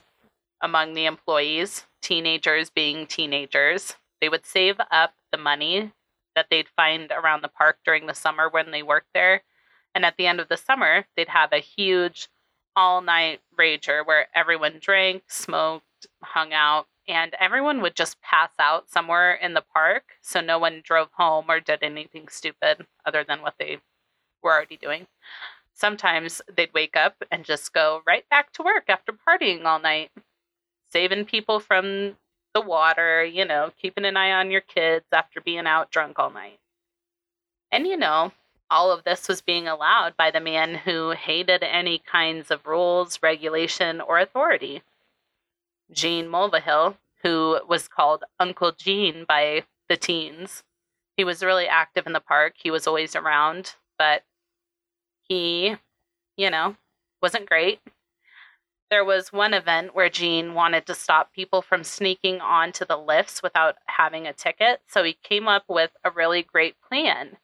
among 0.60 0.94
the 0.94 1.06
employees, 1.06 1.86
teenagers 2.00 2.70
being 2.70 3.06
teenagers. 3.06 3.96
They 4.20 4.28
would 4.28 4.46
save 4.46 4.76
up 4.90 5.14
the 5.32 5.38
money 5.38 5.92
that 6.34 6.46
they'd 6.50 6.68
find 6.76 7.10
around 7.10 7.42
the 7.42 7.48
park 7.48 7.78
during 7.84 8.06
the 8.06 8.14
summer 8.14 8.48
when 8.48 8.70
they 8.70 8.82
worked 8.82 9.08
there 9.12 9.42
and 9.94 10.04
at 10.04 10.16
the 10.16 10.26
end 10.26 10.40
of 10.40 10.48
the 10.48 10.56
summer, 10.56 11.06
they'd 11.16 11.28
have 11.28 11.52
a 11.52 11.58
huge 11.58 12.28
all 12.74 13.02
night 13.02 13.40
rager 13.58 14.04
where 14.06 14.28
everyone 14.34 14.78
drank, 14.80 15.24
smoked, 15.28 16.06
hung 16.22 16.52
out, 16.52 16.86
and 17.06 17.34
everyone 17.38 17.82
would 17.82 17.94
just 17.94 18.20
pass 18.22 18.50
out 18.58 18.88
somewhere 18.88 19.34
in 19.34 19.54
the 19.54 19.64
park. 19.74 20.04
So 20.22 20.40
no 20.40 20.58
one 20.58 20.80
drove 20.82 21.10
home 21.12 21.46
or 21.48 21.60
did 21.60 21.82
anything 21.82 22.28
stupid 22.28 22.86
other 23.04 23.24
than 23.24 23.42
what 23.42 23.54
they 23.58 23.78
were 24.42 24.52
already 24.52 24.76
doing. 24.76 25.06
Sometimes 25.82 26.40
they'd 26.56 26.72
wake 26.72 26.96
up 26.96 27.24
and 27.28 27.44
just 27.44 27.72
go 27.72 28.02
right 28.06 28.24
back 28.30 28.52
to 28.52 28.62
work 28.62 28.84
after 28.86 29.12
partying 29.12 29.64
all 29.64 29.80
night, 29.80 30.12
saving 30.92 31.24
people 31.24 31.58
from 31.58 32.14
the 32.54 32.60
water, 32.60 33.24
you 33.24 33.44
know, 33.44 33.72
keeping 33.82 34.04
an 34.04 34.16
eye 34.16 34.30
on 34.30 34.52
your 34.52 34.60
kids 34.60 35.06
after 35.10 35.40
being 35.40 35.66
out 35.66 35.90
drunk 35.90 36.20
all 36.20 36.30
night. 36.30 36.60
And 37.72 37.84
you 37.84 37.96
know, 37.96 38.30
all 38.70 38.92
of 38.92 39.02
this 39.02 39.26
was 39.26 39.40
being 39.40 39.66
allowed 39.66 40.16
by 40.16 40.30
the 40.30 40.38
man 40.38 40.76
who 40.76 41.10
hated 41.10 41.64
any 41.64 41.98
kinds 41.98 42.52
of 42.52 42.64
rules, 42.64 43.18
regulation, 43.20 44.00
or 44.00 44.20
authority. 44.20 44.82
Gene 45.90 46.26
Mulvihill, 46.26 46.94
who 47.24 47.58
was 47.68 47.88
called 47.88 48.22
Uncle 48.38 48.70
Gene 48.70 49.24
by 49.26 49.64
the 49.88 49.96
teens. 49.96 50.62
He 51.16 51.24
was 51.24 51.42
really 51.42 51.66
active 51.66 52.06
in 52.06 52.12
the 52.12 52.20
park. 52.20 52.54
He 52.62 52.70
was 52.70 52.86
always 52.86 53.16
around, 53.16 53.74
but 53.98 54.22
he, 55.32 55.76
you 56.36 56.50
know, 56.50 56.76
wasn't 57.20 57.48
great. 57.48 57.80
There 58.90 59.04
was 59.04 59.32
one 59.32 59.54
event 59.54 59.94
where 59.94 60.10
Gene 60.10 60.54
wanted 60.54 60.86
to 60.86 60.94
stop 60.94 61.32
people 61.32 61.62
from 61.62 61.82
sneaking 61.82 62.40
onto 62.40 62.84
the 62.84 62.98
lifts 62.98 63.42
without 63.42 63.76
having 63.86 64.26
a 64.26 64.32
ticket, 64.32 64.82
so 64.86 65.02
he 65.02 65.16
came 65.22 65.48
up 65.48 65.64
with 65.68 65.92
a 66.04 66.10
really 66.10 66.42
great 66.42 66.76
plan 66.86 67.38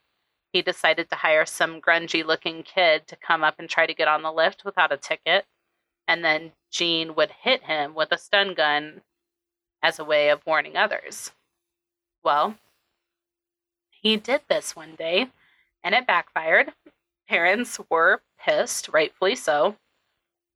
he 0.53 0.63
decided 0.63 1.11
to 1.11 1.17
hire 1.17 1.45
some 1.45 1.81
grungy 1.81 2.25
looking 2.25 2.63
kid 2.63 3.07
to 3.09 3.17
come 3.17 3.45
up 3.45 3.57
and 3.59 3.69
try 3.69 3.87
to 3.87 3.95
get 3.95 4.09
on 4.09 4.23
the 4.23 4.33
lift 4.33 4.65
without 4.65 4.93
a 4.93 4.97
ticket. 4.97 5.47
And 6.07 6.25
then 6.25 6.53
Gene 6.71 7.15
would 7.15 7.31
hit 7.43 7.65
him 7.65 7.95
with 7.95 8.13
a 8.13 8.19
stun 8.19 8.55
gun 8.55 9.03
as 9.83 9.99
a 9.99 10.05
way 10.05 10.31
of 10.31 10.47
warning 10.47 10.77
others. 10.77 11.33
Well, 12.25 12.57
he 13.91 14.17
did 14.17 14.43
this 14.49 14.75
one 14.75 14.95
day 14.95 15.29
and 15.85 15.95
it 15.95 16.07
backfired. 16.07 16.73
Parents 17.29 17.79
were 17.91 18.23
pissed, 18.39 18.89
rightfully 18.89 19.35
so, 19.35 19.77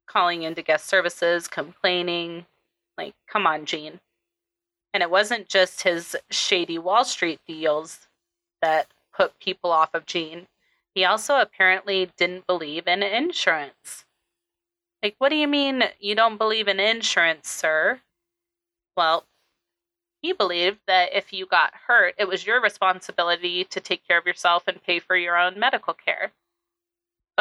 calling 0.06 0.42
into 0.42 0.62
guest 0.62 0.86
services, 0.86 1.48
complaining, 1.48 2.46
like, 2.96 3.14
come 3.28 3.46
on, 3.46 3.66
Gene. 3.66 4.00
And 4.94 5.02
it 5.02 5.10
wasn't 5.10 5.48
just 5.48 5.82
his 5.82 6.16
shady 6.30 6.78
Wall 6.78 7.04
Street 7.04 7.40
deals 7.46 8.08
that 8.60 8.86
put 9.12 9.38
people 9.38 9.70
off 9.70 9.94
of 9.94 10.06
Gene. 10.06 10.46
He 10.94 11.04
also 11.04 11.40
apparently 11.40 12.10
didn't 12.16 12.46
believe 12.46 12.86
in 12.86 13.02
insurance. 13.02 14.04
Like, 15.02 15.16
what 15.18 15.30
do 15.30 15.36
you 15.36 15.48
mean 15.48 15.84
you 15.98 16.14
don't 16.14 16.38
believe 16.38 16.68
in 16.68 16.78
insurance, 16.78 17.48
sir? 17.48 18.00
Well, 18.96 19.24
he 20.20 20.32
believed 20.32 20.78
that 20.86 21.14
if 21.14 21.32
you 21.32 21.46
got 21.46 21.74
hurt, 21.86 22.14
it 22.18 22.28
was 22.28 22.46
your 22.46 22.60
responsibility 22.60 23.64
to 23.64 23.80
take 23.80 24.06
care 24.06 24.18
of 24.18 24.26
yourself 24.26 24.64
and 24.68 24.82
pay 24.82 25.00
for 25.00 25.16
your 25.16 25.36
own 25.36 25.58
medical 25.58 25.94
care. 25.94 26.32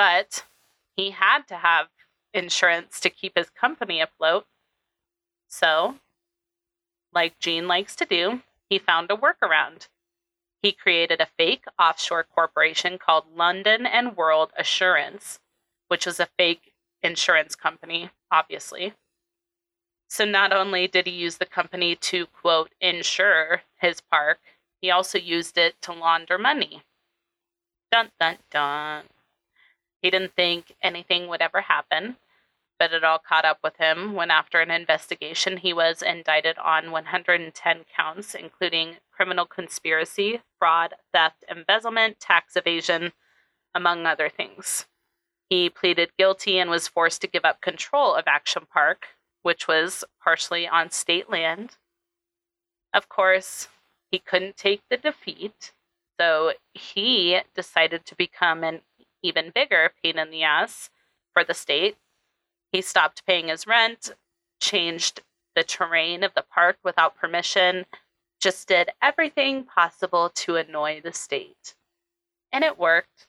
But 0.02 0.46
he 0.96 1.12
had 1.12 1.48
to 1.50 1.58
have 1.58 1.90
insurance 2.34 3.00
to 3.02 3.10
keep 3.12 3.34
his 3.38 3.52
company 3.52 4.02
afloat. 4.02 4.48
So, 5.48 6.00
like 7.14 7.38
Gene 7.38 7.68
likes 7.68 7.96
to 7.98 8.06
do, 8.06 8.42
he 8.68 8.80
found 8.80 9.12
a 9.12 9.16
workaround. 9.16 9.90
He 10.64 10.72
created 10.72 11.22
a 11.22 11.28
fake 11.38 11.66
offshore 11.78 12.24
corporation 12.24 12.98
called 12.98 13.26
London 13.36 13.86
and 13.86 14.18
World 14.18 14.50
Assurance, 14.58 15.40
which 15.88 16.08
was 16.08 16.20
a 16.20 16.30
fake 16.36 16.74
insurance 17.04 17.54
company, 17.54 18.10
obviously. 18.32 18.94
So 20.10 20.26
not 20.26 20.52
only 20.52 20.88
did 20.88 21.06
he 21.06 21.14
use 21.14 21.38
the 21.38 21.46
company 21.46 21.96
to, 21.98 22.26
quote, 22.26 22.72
insure 22.82 23.62
his 23.80 24.02
park, 24.02 24.40
he 24.82 24.90
also 24.90 25.20
used 25.20 25.60
it 25.60 25.80
to 25.84 25.94
launder 25.94 26.40
money. 26.40 26.82
Dun 27.92 28.10
dun 28.20 28.40
dun. 28.50 29.04
He 30.02 30.10
didn't 30.10 30.36
think 30.36 30.76
anything 30.82 31.28
would 31.28 31.42
ever 31.42 31.62
happen, 31.62 32.18
but 32.80 32.94
it 32.94 33.04
all 33.04 33.20
caught 33.20 33.46
up 33.46 33.60
with 33.64 33.78
him 33.78 34.14
when, 34.14 34.32
after 34.32 34.60
an 34.60 34.72
investigation, 34.72 35.58
he 35.58 35.72
was 35.72 36.02
indicted 36.02 36.58
on 36.58 36.92
110 36.92 37.86
counts, 37.96 38.34
including 38.34 38.98
criminal 39.12 39.46
conspiracy, 39.46 40.42
fraud, 40.58 40.96
theft, 41.14 41.44
embezzlement, 41.50 42.20
tax 42.20 42.56
evasion, 42.56 43.12
among 43.76 44.06
other 44.06 44.30
things. 44.30 44.88
He 45.50 45.70
pleaded 45.70 46.18
guilty 46.18 46.58
and 46.58 46.70
was 46.70 46.88
forced 46.88 47.22
to 47.22 47.28
give 47.28 47.46
up 47.46 47.62
control 47.62 48.16
of 48.16 48.24
Action 48.26 48.64
Park, 48.72 49.10
which 49.44 49.68
was 49.68 50.04
partially 50.24 50.68
on 50.68 50.90
state 50.90 51.30
land. 51.30 51.78
Of 52.94 53.10
course, 53.10 53.68
he 54.10 54.18
couldn't 54.18 54.58
take 54.58 54.82
the 54.90 54.98
defeat, 54.98 55.74
so 56.20 56.54
he 56.74 57.42
decided 57.56 58.06
to 58.06 58.16
become 58.16 58.64
an 58.64 58.82
even 59.24 59.52
bigger 59.54 59.92
pain 60.04 60.18
in 60.18 60.32
the 60.32 60.44
ass 60.44 60.90
for 61.34 61.44
the 61.44 61.54
state. 61.54 61.98
He 62.72 62.82
stopped 62.82 63.26
paying 63.26 63.50
his 63.50 63.68
rent, 63.68 64.12
changed 64.60 65.22
the 65.56 65.64
terrain 65.64 66.24
of 66.24 66.34
the 66.34 66.46
park 66.50 66.78
without 66.84 67.16
permission, 67.16 67.86
just 68.40 68.68
did 68.68 68.90
everything 69.02 69.64
possible 69.64 70.32
to 70.34 70.56
annoy 70.56 71.02
the 71.02 71.14
state. 71.14 71.76
And 72.52 72.64
it 72.64 72.80
worked. 72.80 73.28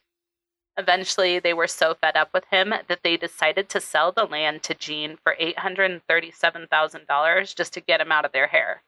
Eventually, 0.79 1.39
they 1.39 1.53
were 1.53 1.67
so 1.67 1.95
fed 1.95 2.17
up 2.17 2.31
with 2.33 2.47
him 2.51 2.71
that 2.71 3.01
they 3.03 3.19
decided 3.19 3.69
to 3.69 3.81
sell 3.81 4.11
the 4.11 4.25
land 4.25 4.63
to 4.63 4.73
Gene 4.75 5.19
for 5.23 5.37
$837,000 5.39 7.55
just 7.55 7.75
to 7.75 7.81
get 7.81 8.01
him 8.01 8.11
out 8.11 8.25
of 8.25 8.33
their 8.33 8.47
hair. 8.47 8.83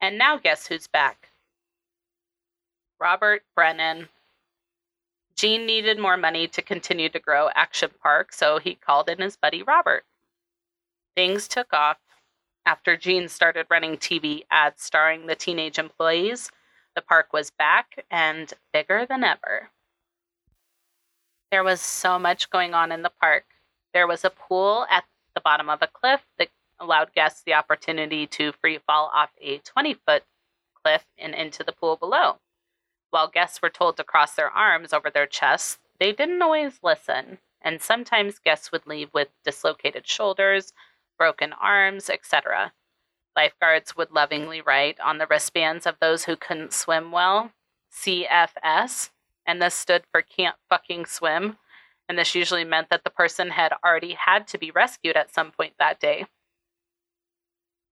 And 0.00 0.16
now, 0.16 0.38
guess 0.38 0.68
who's 0.68 0.86
back? 0.86 1.30
Robert 3.00 3.42
Brennan. 3.56 4.10
Gene 5.38 5.66
needed 5.66 6.00
more 6.00 6.16
money 6.16 6.48
to 6.48 6.60
continue 6.60 7.08
to 7.10 7.20
grow 7.20 7.48
Action 7.54 7.90
Park, 8.02 8.32
so 8.32 8.58
he 8.58 8.74
called 8.74 9.08
in 9.08 9.20
his 9.20 9.36
buddy 9.36 9.62
Robert. 9.62 10.02
Things 11.14 11.46
took 11.46 11.72
off 11.72 11.98
after 12.66 12.96
Gene 12.96 13.28
started 13.28 13.66
running 13.70 13.98
TV 13.98 14.42
ads 14.50 14.82
starring 14.82 15.28
the 15.28 15.36
teenage 15.36 15.78
employees. 15.78 16.50
The 16.96 17.02
park 17.02 17.32
was 17.32 17.52
back 17.52 18.04
and 18.10 18.52
bigger 18.72 19.06
than 19.08 19.22
ever. 19.22 19.70
There 21.52 21.62
was 21.62 21.80
so 21.80 22.18
much 22.18 22.50
going 22.50 22.74
on 22.74 22.90
in 22.90 23.02
the 23.02 23.12
park. 23.20 23.44
There 23.94 24.08
was 24.08 24.24
a 24.24 24.30
pool 24.30 24.86
at 24.90 25.04
the 25.36 25.40
bottom 25.40 25.70
of 25.70 25.82
a 25.82 25.86
cliff 25.86 26.22
that 26.38 26.48
allowed 26.80 27.14
guests 27.14 27.42
the 27.46 27.54
opportunity 27.54 28.26
to 28.26 28.50
free 28.60 28.80
fall 28.84 29.08
off 29.14 29.30
a 29.40 29.58
20 29.58 29.94
foot 29.94 30.24
cliff 30.82 31.04
and 31.16 31.32
into 31.32 31.62
the 31.62 31.72
pool 31.72 31.94
below. 31.94 32.40
While 33.10 33.28
guests 33.28 33.62
were 33.62 33.70
told 33.70 33.96
to 33.96 34.04
cross 34.04 34.34
their 34.34 34.50
arms 34.50 34.92
over 34.92 35.10
their 35.10 35.26
chests, 35.26 35.78
they 35.98 36.12
didn't 36.12 36.42
always 36.42 36.80
listen, 36.82 37.38
and 37.62 37.80
sometimes 37.80 38.38
guests 38.38 38.70
would 38.70 38.86
leave 38.86 39.08
with 39.12 39.28
dislocated 39.44 40.06
shoulders, 40.06 40.72
broken 41.16 41.52
arms, 41.52 42.08
etc. 42.10 42.72
Lifeguards 43.34 43.96
would 43.96 44.10
lovingly 44.10 44.60
write 44.60 45.00
on 45.00 45.18
the 45.18 45.26
wristbands 45.26 45.86
of 45.86 45.96
those 46.00 46.24
who 46.24 46.36
couldn't 46.36 46.72
swim 46.72 47.10
well 47.12 47.52
CFS, 47.92 49.10
and 49.46 49.62
this 49.62 49.74
stood 49.74 50.04
for 50.10 50.22
can't 50.22 50.56
fucking 50.68 51.06
swim. 51.06 51.56
And 52.08 52.18
this 52.18 52.34
usually 52.34 52.64
meant 52.64 52.88
that 52.90 53.04
the 53.04 53.10
person 53.10 53.50
had 53.50 53.72
already 53.84 54.14
had 54.14 54.46
to 54.48 54.58
be 54.58 54.70
rescued 54.70 55.16
at 55.16 55.32
some 55.32 55.50
point 55.50 55.74
that 55.78 56.00
day. 56.00 56.26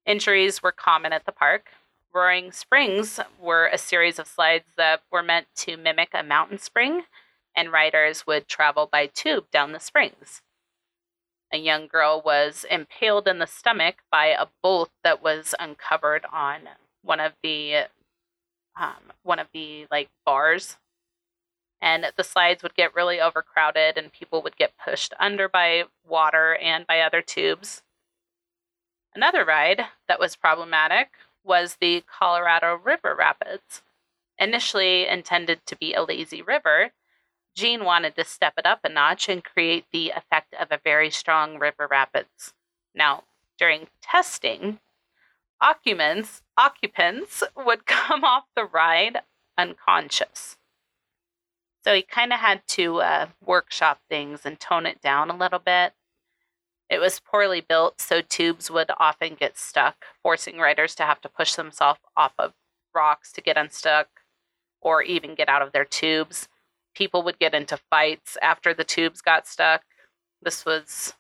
Injuries 0.07 0.63
were 0.63 0.73
common 0.73 1.13
at 1.13 1.27
the 1.27 1.33
park. 1.33 1.71
Roaring 2.17 2.51
Springs 2.51 3.21
were 3.39 3.67
a 3.67 3.77
series 3.77 4.19
of 4.19 4.27
slides 4.27 4.65
that 4.79 5.03
were 5.13 5.23
meant 5.23 5.49
to 5.57 5.77
mimic 5.77 6.09
a 6.15 6.23
mountain 6.23 6.57
spring, 6.57 7.03
and 7.55 7.71
riders 7.71 8.27
would 8.27 8.49
travel 8.49 8.89
by 8.91 9.05
tube 9.05 9.51
down 9.51 9.73
the 9.73 9.79
springs. 9.79 10.41
A 11.53 11.59
young 11.59 11.87
girl 11.87 12.23
was 12.25 12.65
impaled 12.71 13.29
in 13.29 13.39
the 13.39 13.47
stomach 13.47 13.97
by 14.11 14.29
a 14.29 14.47
bolt 14.63 14.93
that 15.05 15.23
was 15.23 15.55
uncovered 15.59 16.25
on 16.33 16.71
one 17.03 17.21
of 17.21 17.35
the 17.43 17.85
um, 18.81 19.13
one 19.23 19.39
of 19.39 19.49
the 19.53 19.87
like 19.91 20.09
bars 20.25 20.79
and 21.83 22.07
the 22.17 22.25
slides 22.25 22.63
would 22.63 22.75
get 22.75 22.95
really 22.95 23.21
overcrowded 23.21 23.99
and 23.99 24.11
people 24.11 24.41
would 24.41 24.57
get 24.57 24.73
pushed 24.83 25.13
under 25.21 25.51
by 25.51 25.85
water 26.03 26.57
and 26.57 26.87
by 26.87 27.01
other 27.01 27.21
tubes. 27.21 27.83
Another 29.15 29.45
ride 29.45 29.83
that 30.09 30.19
was 30.19 30.35
problematic 30.35 31.11
was 31.47 31.77
the 31.81 32.03
Colorado 32.07 32.77
River 32.77 33.15
Rapids. 33.17 33.83
Initially 34.39 35.07
intended 35.07 35.61
to 35.67 35.77
be 35.77 35.95
a 35.95 36.03
lazy 36.03 36.43
river, 36.43 36.93
Gene 37.55 37.85
wanted 37.85 38.15
to 38.17 38.25
step 38.25 38.53
it 38.59 38.67
up 38.67 38.81
a 38.85 38.89
notch 38.91 39.31
and 39.31 39.43
create 39.43 39.87
the 39.91 40.11
effect 40.11 40.55
of 40.61 40.69
a 40.71 40.81
very 40.83 41.11
strong 41.11 41.59
river 41.59 41.89
rapids. 41.91 42.53
Now, 42.95 43.25
during 43.59 43.89
testing, 44.03 44.79
occupants 45.61 46.43
occupants 46.59 47.43
would 47.57 47.87
come 47.87 48.25
off 48.25 48.45
the 48.55 48.65
ride 48.65 49.21
unconscious. 49.57 50.59
So 51.83 51.95
he 51.95 52.03
kind 52.03 52.33
of 52.33 52.41
had 52.41 52.67
to 52.69 53.01
uh, 53.01 53.27
workshop 53.45 54.01
things 54.11 54.45
and 54.45 54.61
tone 54.61 54.87
it 54.87 55.01
down 55.01 55.31
a 55.31 55.37
little 55.37 55.61
bit. 55.61 55.95
It 56.89 56.99
was 57.01 57.21
poorly 57.21 57.61
built, 57.61 58.01
so 58.01 58.21
tubes 58.21 58.71
would 58.71 58.91
often 58.99 59.35
get 59.35 59.59
stuck, 59.59 60.05
forcing 60.23 60.59
riders 60.59 60.95
to 60.97 61.03
have 61.03 61.21
to 61.23 61.29
push 61.29 61.55
themselves 61.55 62.01
off 62.17 62.33
of 62.39 62.53
rocks 62.95 63.33
to 63.33 63.41
get 63.41 63.57
unstuck 63.57 64.09
or 64.81 65.03
even 65.03 65.35
get 65.35 65.49
out 65.49 65.63
of 65.63 65.73
their 65.73 65.85
tubes. 65.85 66.49
People 66.95 67.23
would 67.25 67.39
get 67.39 67.55
into 67.55 67.79
fights 67.91 68.39
after 68.41 68.73
the 68.73 68.85
tubes 68.85 69.21
got 69.21 69.47
stuck. 69.47 69.83
This 70.41 70.65
was 70.65 71.15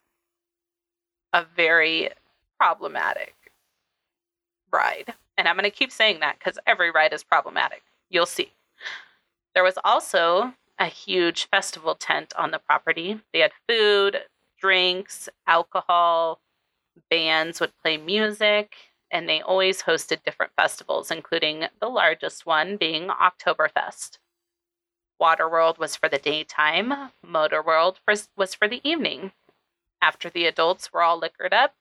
a 1.32 1.44
very 1.44 2.10
problematic 2.58 3.34
ride. 4.72 5.14
And 5.36 5.48
I'm 5.48 5.56
going 5.56 5.64
to 5.64 5.70
keep 5.70 5.92
saying 5.92 6.20
that 6.20 6.38
because 6.38 6.58
every 6.66 6.90
ride 6.90 7.12
is 7.12 7.24
problematic. 7.24 7.82
You'll 8.08 8.24
see. 8.26 8.52
There 9.54 9.64
was 9.64 9.78
also 9.84 10.54
a 10.78 10.86
huge 10.86 11.48
festival 11.48 11.94
tent 11.94 12.32
on 12.38 12.52
the 12.52 12.58
property. 12.58 13.20
They 13.32 13.40
had 13.40 13.52
food, 13.68 14.18
drinks, 14.60 15.28
alcohol, 15.46 16.40
bands 17.10 17.60
would 17.60 17.76
play 17.82 17.96
music, 17.96 18.74
and 19.10 19.28
they 19.28 19.40
always 19.40 19.82
hosted 19.82 20.22
different 20.24 20.52
festivals, 20.56 21.10
including 21.10 21.66
the 21.80 21.88
largest 21.88 22.46
one 22.46 22.76
being 22.76 23.08
Oktoberfest. 23.08 24.18
Waterworld 25.20 25.78
was 25.78 25.96
for 25.96 26.08
the 26.08 26.18
daytime, 26.18 27.10
Motor 27.22 27.62
World 27.62 28.00
was 28.06 28.54
for 28.54 28.68
the 28.68 28.80
evening. 28.82 29.32
After 30.02 30.28
the 30.28 30.46
adults 30.46 30.92
were 30.92 31.02
all 31.02 31.18
liquored 31.18 31.54
up, 31.54 31.74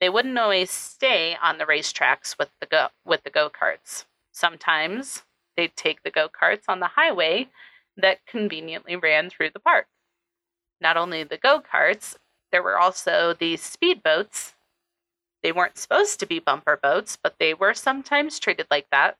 they 0.00 0.08
wouldn't 0.08 0.38
always 0.38 0.70
stay 0.70 1.36
on 1.42 1.58
the 1.58 1.64
racetracks 1.64 2.38
with 2.38 2.50
the 2.60 2.66
go 2.66 2.88
with 3.04 3.22
the 3.24 3.30
go-karts. 3.30 4.04
Sometimes 4.30 5.22
they'd 5.56 5.76
take 5.76 6.02
the 6.02 6.10
go 6.10 6.28
karts 6.28 6.64
on 6.68 6.80
the 6.80 6.88
highway 6.88 7.48
that 7.96 8.26
conveniently 8.26 8.96
ran 8.96 9.30
through 9.30 9.50
the 9.50 9.60
park. 9.60 9.86
Not 10.80 10.96
only 10.96 11.24
the 11.24 11.38
go 11.38 11.60
karts, 11.60 12.16
there 12.52 12.62
were 12.62 12.78
also 12.78 13.34
these 13.34 13.62
speedboats. 13.62 14.54
They 15.42 15.52
weren't 15.52 15.78
supposed 15.78 16.20
to 16.20 16.26
be 16.26 16.38
bumper 16.38 16.78
boats, 16.80 17.18
but 17.20 17.36
they 17.38 17.54
were 17.54 17.74
sometimes 17.74 18.38
treated 18.38 18.66
like 18.70 18.88
that. 18.90 19.16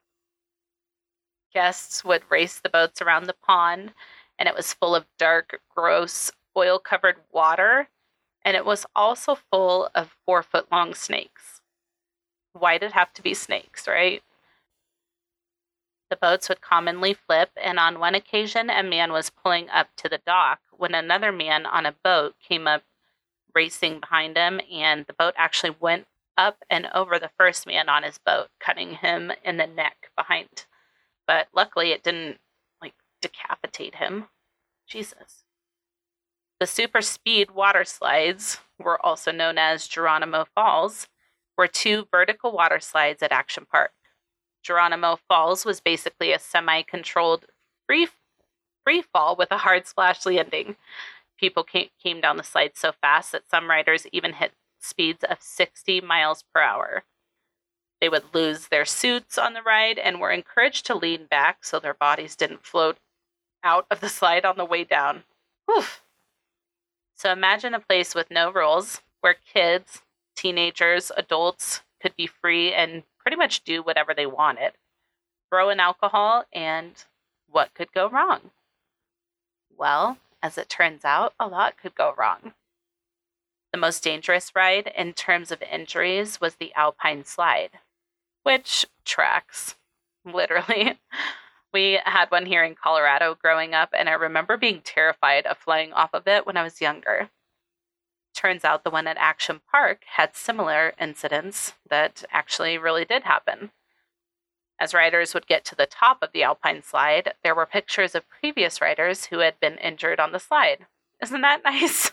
Guests 1.53 2.05
would 2.05 2.31
race 2.31 2.59
the 2.59 2.69
boats 2.69 3.01
around 3.01 3.27
the 3.27 3.35
pond, 3.35 3.93
and 4.39 4.49
it 4.49 4.55
was 4.55 4.73
full 4.73 4.95
of 4.95 5.07
dark, 5.19 5.61
gross, 5.75 6.33
oil 6.57 6.79
covered 6.79 7.17
water, 7.33 7.89
and 8.45 8.57
it 8.57 8.65
was 8.65 8.87
also 8.95 9.37
full 9.51 9.89
of 9.95 10.17
four 10.27 10.43
foot 10.43 10.71
long 10.71 10.95
snakes. 10.95 11.61
Why 12.53 12.79
did 12.79 12.87
it 12.87 12.93
have 12.93 13.13
to 13.15 13.23
be 13.23 13.35
snakes, 13.35 13.89
right? 13.89 14.23
The 16.15 16.29
boats 16.29 16.49
would 16.49 16.61
commonly 16.61 17.13
flip, 17.13 17.51
and 17.61 17.77
on 17.77 17.99
one 17.99 18.15
occasion, 18.15 18.71
a 18.71 18.85
man 18.85 19.11
was 19.11 19.31
pulling 19.31 19.69
up 19.69 19.89
to 19.97 20.09
the 20.09 20.21
dock 20.25 20.61
when 20.71 20.95
another 20.95 21.33
man 21.33 21.67
on 21.67 21.87
a 21.87 21.97
boat 22.05 22.37
came 22.39 22.69
up 22.69 22.85
racing 23.53 23.99
behind 23.99 24.37
him, 24.37 24.61
and 24.73 25.07
the 25.07 25.13
boat 25.13 25.35
actually 25.37 25.75
went 25.81 26.07
up 26.39 26.59
and 26.71 26.87
over 26.95 27.19
the 27.19 27.33
first 27.37 27.67
man 27.67 27.89
on 27.89 28.05
his 28.05 28.19
boat, 28.19 28.51
cutting 28.61 28.95
him 28.95 29.33
in 29.45 29.57
the 29.57 29.67
neck 29.67 30.13
behind. 30.17 30.67
But 31.27 31.49
luckily, 31.53 31.91
it 31.91 32.05
didn't 32.05 32.39
like 32.81 32.95
decapitate 33.21 33.97
him. 33.97 34.27
Jesus. 34.87 35.43
The 36.61 36.69
super 36.69 37.01
speed 37.01 37.51
water 37.51 37.83
slides 37.85 38.61
were 38.79 39.05
also 39.05 39.33
known 39.33 39.59
as 39.59 39.89
Geronimo 39.89 40.47
Falls, 40.55 41.09
were 41.59 41.67
two 41.67 42.07
vertical 42.13 42.53
water 42.53 42.79
slides 42.79 43.21
at 43.21 43.33
Action 43.33 43.67
Park. 43.69 43.91
Geronimo 44.65 45.19
Falls 45.29 45.65
was 45.65 45.81
basically 45.81 46.33
a 46.33 46.39
semi 46.39 46.83
controlled 46.83 47.47
free, 47.87 48.09
free 48.83 49.03
fall 49.03 49.37
with 49.37 49.53
a 49.53 49.59
hard 49.59 49.87
splash 49.87 50.25
landing. 50.27 50.77
People 51.39 51.63
came, 51.63 51.89
came 52.03 52.21
down 52.21 52.39
the 52.39 52.43
slide 52.43 52.73
so 52.75 52.93
fast 52.93 53.33
that 53.33 53.49
some 53.49 53.69
riders 53.69 54.07
even 54.13 54.35
hit 54.35 54.53
speeds 54.81 55.23
of 55.25 55.39
60 55.41 56.01
miles 56.01 56.45
per 56.55 56.61
hour. 56.61 57.05
They 58.01 58.09
would 58.09 58.35
lose 58.35 58.69
their 58.69 58.85
suits 58.85 59.39
on 59.39 59.55
the 59.55 59.63
ride 59.63 59.99
and 59.99 60.21
were 60.21 60.31
encouraged 60.31 60.87
to 60.87 60.95
lean 60.95 61.27
back 61.27 61.65
so 61.65 61.79
their 61.79 61.95
bodies 61.95 62.37
didn't 62.37 62.67
float 62.67 62.99
out 63.63 63.87
of 63.91 64.01
the 64.01 64.09
slide 64.09 64.45
on 64.45 64.57
the 64.57 64.65
way 64.65 64.85
down. 64.85 65.25
Whew. 65.67 65.85
So 67.15 67.33
imagine 67.33 67.75
a 67.75 67.81
place 67.81 68.15
with 68.15 68.31
no 68.31 68.51
rules 68.51 69.01
where 69.21 69.37
kids, 69.53 70.03
teenagers, 70.37 71.11
adults 71.17 71.83
could 72.01 72.15
be 72.17 72.27
free 72.27 72.75
and 72.75 73.05
pretty 73.25 73.37
much 73.37 73.65
do 73.65 73.83
whatever 73.83 74.15
they 74.15 74.27
wanted. 74.27 74.73
Throw 75.51 75.71
in 75.71 75.81
alcohol, 75.81 76.45
and 76.53 76.93
what 77.49 77.75
could 77.75 77.93
go 77.93 78.09
wrong? 78.09 78.51
Well, 79.77 80.19
as 80.43 80.59
it 80.59 80.69
turns 80.69 81.05
out, 81.05 81.33
a 81.41 81.47
lot 81.47 81.79
could 81.81 81.95
go 81.95 82.15
wrong. 82.17 82.53
The 83.73 83.79
most 83.79 84.05
dangerous 84.05 84.53
ride 84.55 84.93
in 84.97 85.15
terms 85.15 85.51
of 85.51 85.63
injuries 85.63 86.41
was 86.41 86.57
the 86.57 86.73
Alpine 86.75 87.25
Slide, 87.25 87.81
which 88.43 88.87
tracks, 89.05 89.75
literally. 90.25 90.99
We 91.73 91.99
had 92.05 92.31
one 92.31 92.47
here 92.47 92.63
in 92.63 92.77
Colorado 92.77 93.35
growing 93.35 93.75
up, 93.75 93.89
and 93.93 94.09
I 94.09 94.13
remember 94.13 94.57
being 94.57 94.81
terrified 94.81 95.45
of 95.45 95.59
flying 95.59 95.93
off 95.93 96.11
of 96.15 96.29
it 96.29 96.47
when 96.47 96.57
I 96.57 96.63
was 96.63 96.81
younger. 96.81 97.31
Turns 98.45 98.63
out 98.63 98.85
the 98.85 98.91
one 98.91 99.07
at 99.07 99.17
Action 99.17 99.63
Park 99.71 100.03
had 100.17 100.37
similar 100.37 100.93
incidents 101.01 101.73
that 101.89 102.25
actually 102.31 102.77
really 102.77 103.07
did 103.07 103.23
happen. 103.23 103.71
As 104.79 104.93
riders 104.93 105.33
would 105.33 105.47
get 105.47 105.65
to 105.65 105.75
the 105.75 105.87
top 105.87 106.23
of 106.23 106.33
the 106.33 106.43
Alpine 106.43 106.83
slide, 106.83 107.33
there 107.43 107.55
were 107.55 107.65
pictures 107.65 108.15
of 108.15 108.29
previous 108.29 108.83
riders 108.83 109.27
who 109.27 109.39
had 109.39 109.59
been 109.61 109.79
injured 109.79 110.21
on 110.21 110.33
the 110.33 110.39
slide. 110.39 110.87
Isn't 111.23 111.41
that 111.41 111.63
nice? 111.65 112.13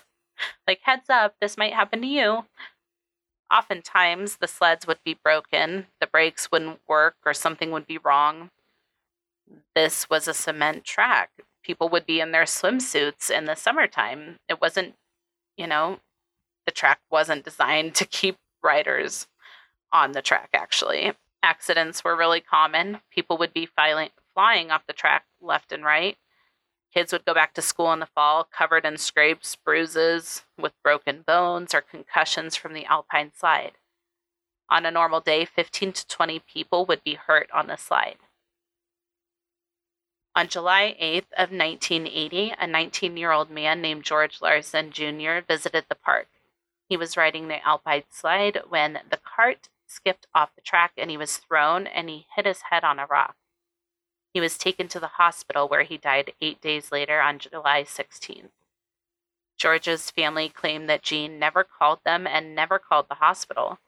like, 0.66 0.80
heads 0.84 1.10
up, 1.10 1.34
this 1.38 1.58
might 1.58 1.74
happen 1.74 2.00
to 2.00 2.06
you. 2.06 2.46
Oftentimes, 3.52 4.38
the 4.38 4.48
sleds 4.48 4.86
would 4.86 5.04
be 5.04 5.18
broken, 5.22 5.88
the 6.00 6.06
brakes 6.06 6.50
wouldn't 6.50 6.80
work, 6.88 7.16
or 7.26 7.34
something 7.34 7.72
would 7.72 7.86
be 7.86 7.98
wrong 7.98 8.50
this 9.74 10.08
was 10.08 10.28
a 10.28 10.34
cement 10.34 10.84
track. 10.84 11.30
People 11.62 11.88
would 11.90 12.06
be 12.06 12.20
in 12.20 12.32
their 12.32 12.44
swimsuits 12.44 13.30
in 13.30 13.44
the 13.44 13.54
summertime. 13.54 14.38
It 14.48 14.60
wasn't, 14.60 14.94
you 15.56 15.66
know, 15.66 16.00
the 16.66 16.72
track 16.72 17.00
wasn't 17.10 17.44
designed 17.44 17.94
to 17.96 18.04
keep 18.04 18.38
riders 18.62 19.26
on 19.92 20.12
the 20.12 20.22
track, 20.22 20.50
actually. 20.54 21.12
Accidents 21.42 22.04
were 22.04 22.16
really 22.16 22.40
common. 22.40 23.00
People 23.10 23.36
would 23.38 23.52
be 23.52 23.66
filing, 23.66 24.10
flying 24.34 24.70
off 24.70 24.86
the 24.86 24.92
track 24.92 25.24
left 25.40 25.72
and 25.72 25.84
right. 25.84 26.16
Kids 26.94 27.12
would 27.12 27.24
go 27.24 27.34
back 27.34 27.54
to 27.54 27.62
school 27.62 27.92
in 27.92 28.00
the 28.00 28.06
fall 28.06 28.44
covered 28.44 28.84
in 28.84 28.98
scrapes, 28.98 29.56
bruises, 29.56 30.44
with 30.58 30.72
broken 30.82 31.22
bones 31.26 31.74
or 31.74 31.80
concussions 31.80 32.54
from 32.54 32.74
the 32.74 32.84
alpine 32.84 33.32
slide. 33.34 33.72
On 34.68 34.86
a 34.86 34.90
normal 34.90 35.20
day, 35.20 35.44
15 35.44 35.92
to 35.92 36.06
20 36.06 36.40
people 36.40 36.86
would 36.86 37.02
be 37.02 37.14
hurt 37.14 37.50
on 37.52 37.66
the 37.66 37.76
slide. 37.76 38.18
On 40.34 40.48
July 40.48 40.96
8th 41.00 41.32
of 41.36 41.50
1980, 41.50 42.52
a 42.52 42.66
19-year-old 42.66 43.50
man 43.50 43.82
named 43.82 44.04
George 44.04 44.40
Larson 44.40 44.90
Jr. 44.90 45.40
visited 45.46 45.84
the 45.88 45.94
park. 45.94 46.28
He 46.92 46.98
was 46.98 47.16
riding 47.16 47.48
the 47.48 47.66
Alpine 47.66 48.02
slide 48.10 48.64
when 48.68 49.00
the 49.08 49.16
cart 49.16 49.70
skipped 49.86 50.26
off 50.34 50.54
the 50.54 50.60
track 50.60 50.92
and 50.98 51.10
he 51.10 51.16
was 51.16 51.38
thrown 51.38 51.86
and 51.86 52.10
he 52.10 52.26
hit 52.36 52.44
his 52.44 52.64
head 52.68 52.84
on 52.84 52.98
a 52.98 53.06
rock. 53.06 53.34
He 54.34 54.42
was 54.42 54.58
taken 54.58 54.88
to 54.88 55.00
the 55.00 55.16
hospital 55.16 55.66
where 55.66 55.84
he 55.84 55.96
died 55.96 56.34
eight 56.42 56.60
days 56.60 56.92
later 56.92 57.18
on 57.18 57.38
July 57.38 57.84
16th. 57.84 58.50
George's 59.56 60.10
family 60.10 60.50
claimed 60.50 60.86
that 60.90 61.00
Gene 61.00 61.38
never 61.38 61.64
called 61.64 62.00
them 62.04 62.26
and 62.26 62.54
never 62.54 62.78
called 62.78 63.06
the 63.08 63.14
hospital. 63.14 63.78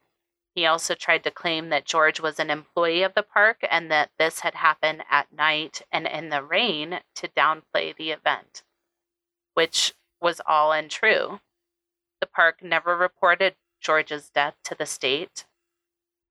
He 0.54 0.64
also 0.64 0.94
tried 0.94 1.24
to 1.24 1.30
claim 1.30 1.68
that 1.68 1.84
George 1.84 2.20
was 2.20 2.40
an 2.40 2.48
employee 2.48 3.02
of 3.02 3.12
the 3.12 3.22
park 3.22 3.58
and 3.70 3.90
that 3.90 4.12
this 4.18 4.40
had 4.40 4.54
happened 4.54 5.04
at 5.10 5.30
night 5.30 5.82
and 5.92 6.06
in 6.06 6.30
the 6.30 6.42
rain 6.42 7.00
to 7.16 7.28
downplay 7.28 7.94
the 7.94 8.12
event, 8.12 8.62
which 9.52 9.92
was 10.22 10.40
all 10.46 10.72
untrue. 10.72 11.40
The 12.24 12.30
park 12.30 12.62
never 12.62 12.96
reported 12.96 13.54
George's 13.82 14.30
death 14.30 14.54
to 14.64 14.74
the 14.74 14.86
state. 14.86 15.44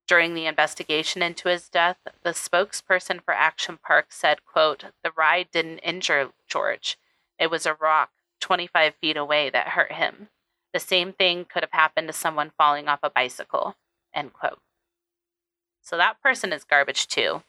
During 0.07 0.33
the 0.33 0.47
investigation 0.47 1.21
into 1.21 1.49
his 1.49 1.69
death, 1.69 1.99
the 2.23 2.31
spokesperson 2.31 3.23
for 3.23 3.35
Action 3.35 3.77
Park 3.77 4.07
said, 4.09 4.43
quote, 4.43 4.85
"The 5.03 5.11
ride 5.11 5.51
didn't 5.51 5.77
injure 5.77 6.33
George. 6.47 6.97
It 7.37 7.51
was 7.51 7.67
a 7.67 7.75
rock 7.75 8.11
25 8.39 8.95
feet 8.95 9.15
away 9.15 9.51
that 9.51 9.67
hurt 9.77 9.91
him. 9.91 10.31
The 10.71 10.79
same 10.79 11.13
thing 11.13 11.45
could 11.45 11.61
have 11.61 11.73
happened 11.73 12.07
to 12.07 12.13
someone 12.13 12.49
falling 12.57 12.87
off 12.87 13.03
a 13.03 13.11
bicycle." 13.11 13.77
End 14.15 14.33
quote. 14.33 14.63
So 15.83 15.95
that 15.97 16.23
person 16.23 16.51
is 16.51 16.63
garbage 16.63 17.05
too. 17.05 17.43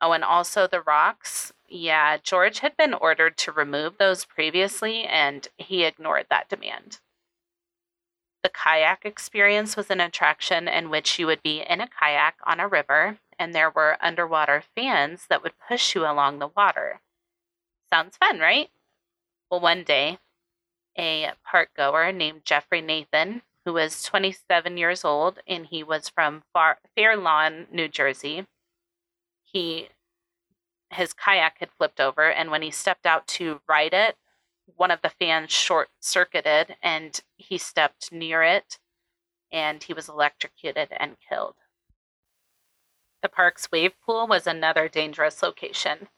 Oh, 0.00 0.10
and 0.10 0.24
also 0.24 0.66
the 0.66 0.80
rocks. 0.80 1.52
Yeah, 1.68 2.16
George 2.16 2.58
had 2.58 2.76
been 2.76 2.92
ordered 2.92 3.38
to 3.38 3.52
remove 3.52 3.98
those 3.98 4.24
previously, 4.24 5.04
and 5.04 5.46
he 5.56 5.84
ignored 5.84 6.26
that 6.28 6.48
demand. 6.48 6.98
The 8.42 8.48
kayak 8.48 9.04
experience 9.04 9.76
was 9.76 9.90
an 9.90 10.00
attraction 10.00 10.66
in 10.68 10.90
which 10.90 11.18
you 11.18 11.26
would 11.26 11.42
be 11.42 11.60
in 11.60 11.80
a 11.80 11.88
kayak 11.88 12.36
on 12.44 12.60
a 12.60 12.68
river, 12.68 13.18
and 13.38 13.54
there 13.54 13.70
were 13.70 13.98
underwater 14.00 14.62
fans 14.74 15.26
that 15.28 15.42
would 15.42 15.58
push 15.58 15.94
you 15.94 16.04
along 16.04 16.38
the 16.38 16.48
water. 16.48 17.00
Sounds 17.92 18.16
fun, 18.16 18.40
right? 18.40 18.70
Well, 19.50 19.60
one 19.60 19.84
day, 19.84 20.18
a 20.98 21.32
park 21.44 21.70
goer 21.76 22.10
named 22.12 22.44
Jeffrey 22.44 22.80
Nathan 22.80 23.42
who 23.64 23.72
was 23.72 24.02
27 24.02 24.76
years 24.76 25.04
old 25.04 25.40
and 25.46 25.66
he 25.66 25.82
was 25.82 26.08
from 26.08 26.42
Far- 26.52 26.78
Fair 26.94 27.16
Lawn, 27.16 27.66
New 27.70 27.88
Jersey. 27.88 28.46
He 29.42 29.88
his 30.90 31.14
kayak 31.14 31.58
had 31.58 31.70
flipped 31.70 32.00
over 32.00 32.30
and 32.30 32.50
when 32.50 32.62
he 32.62 32.70
stepped 32.70 33.06
out 33.06 33.26
to 33.26 33.60
ride 33.66 33.94
it, 33.94 34.16
one 34.76 34.90
of 34.90 35.02
the 35.02 35.10
fans 35.10 35.50
short 35.50 35.88
circuited 36.00 36.76
and 36.82 37.20
he 37.36 37.58
stepped 37.58 38.12
near 38.12 38.42
it 38.42 38.78
and 39.52 39.82
he 39.82 39.92
was 39.92 40.08
electrocuted 40.08 40.88
and 40.98 41.16
killed. 41.28 41.56
The 43.22 43.28
park's 43.28 43.70
wave 43.70 43.92
pool 44.04 44.26
was 44.26 44.46
another 44.46 44.88
dangerous 44.88 45.42
location. 45.42 46.08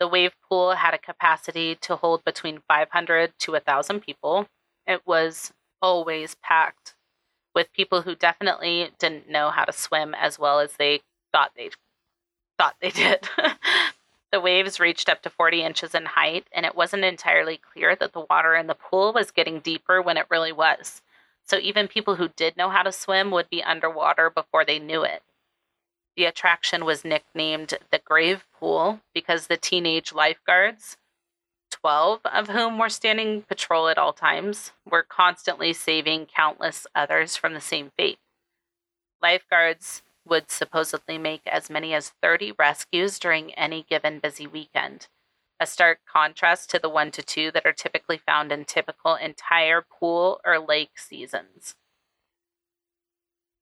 The 0.00 0.08
wave 0.08 0.32
pool 0.48 0.72
had 0.72 0.94
a 0.94 0.98
capacity 0.98 1.74
to 1.76 1.96
hold 1.96 2.24
between 2.24 2.62
500 2.66 3.34
to 3.38 3.52
1,000 3.52 4.00
people. 4.00 4.48
It 4.86 5.02
was 5.06 5.52
always 5.82 6.36
packed 6.42 6.94
with 7.54 7.72
people 7.72 8.02
who 8.02 8.14
definitely 8.14 8.90
didn't 8.98 9.28
know 9.28 9.50
how 9.50 9.64
to 9.64 9.72
swim 9.72 10.14
as 10.14 10.38
well 10.38 10.60
as 10.60 10.72
they 10.78 11.00
thought 11.32 11.52
they 11.56 11.70
thought 12.58 12.76
they 12.80 12.90
did. 12.90 13.28
the 14.32 14.40
waves 14.40 14.80
reached 14.80 15.08
up 15.08 15.22
to 15.22 15.30
40 15.30 15.62
inches 15.62 15.94
in 15.94 16.06
height, 16.06 16.46
and 16.52 16.64
it 16.64 16.74
wasn't 16.74 17.04
entirely 17.04 17.58
clear 17.58 17.96
that 17.96 18.12
the 18.12 18.26
water 18.30 18.54
in 18.54 18.66
the 18.66 18.74
pool 18.74 19.12
was 19.12 19.30
getting 19.30 19.60
deeper 19.60 20.00
when 20.00 20.16
it 20.16 20.26
really 20.30 20.52
was. 20.52 21.02
So 21.44 21.58
even 21.58 21.88
people 21.88 22.16
who 22.16 22.28
did 22.28 22.56
know 22.56 22.70
how 22.70 22.82
to 22.82 22.92
swim 22.92 23.30
would 23.30 23.50
be 23.50 23.62
underwater 23.62 24.30
before 24.30 24.64
they 24.64 24.78
knew 24.78 25.02
it. 25.02 25.22
The 26.16 26.26
attraction 26.26 26.84
was 26.84 27.04
nicknamed 27.04 27.74
the 27.90 28.00
Grave 28.04 28.44
Pool 28.58 29.00
because 29.14 29.46
the 29.46 29.56
teenage 29.56 30.12
lifeguards 30.12 30.96
12 31.70 32.20
of 32.24 32.48
whom 32.48 32.78
were 32.78 32.88
standing 32.88 33.42
patrol 33.42 33.88
at 33.88 33.98
all 33.98 34.12
times, 34.12 34.72
were 34.88 35.02
constantly 35.02 35.72
saving 35.72 36.26
countless 36.26 36.86
others 36.94 37.36
from 37.36 37.54
the 37.54 37.60
same 37.60 37.90
fate. 37.96 38.18
Lifeguards 39.22 40.02
would 40.30 40.50
supposedly 40.50 41.18
make 41.18 41.42
as 41.46 41.68
many 41.68 41.92
as 41.92 42.14
30 42.22 42.52
rescues 42.58 43.18
during 43.18 43.52
any 43.54 43.82
given 43.82 44.20
busy 44.20 44.46
weekend, 44.46 45.08
a 45.58 45.66
stark 45.66 45.98
contrast 46.10 46.70
to 46.70 46.78
the 46.78 46.88
one 46.88 47.10
to 47.10 47.22
two 47.22 47.50
that 47.50 47.66
are 47.66 47.72
typically 47.72 48.16
found 48.16 48.52
in 48.52 48.64
typical 48.64 49.16
entire 49.16 49.82
pool 49.82 50.40
or 50.46 50.58
lake 50.58 50.96
seasons. 50.96 51.74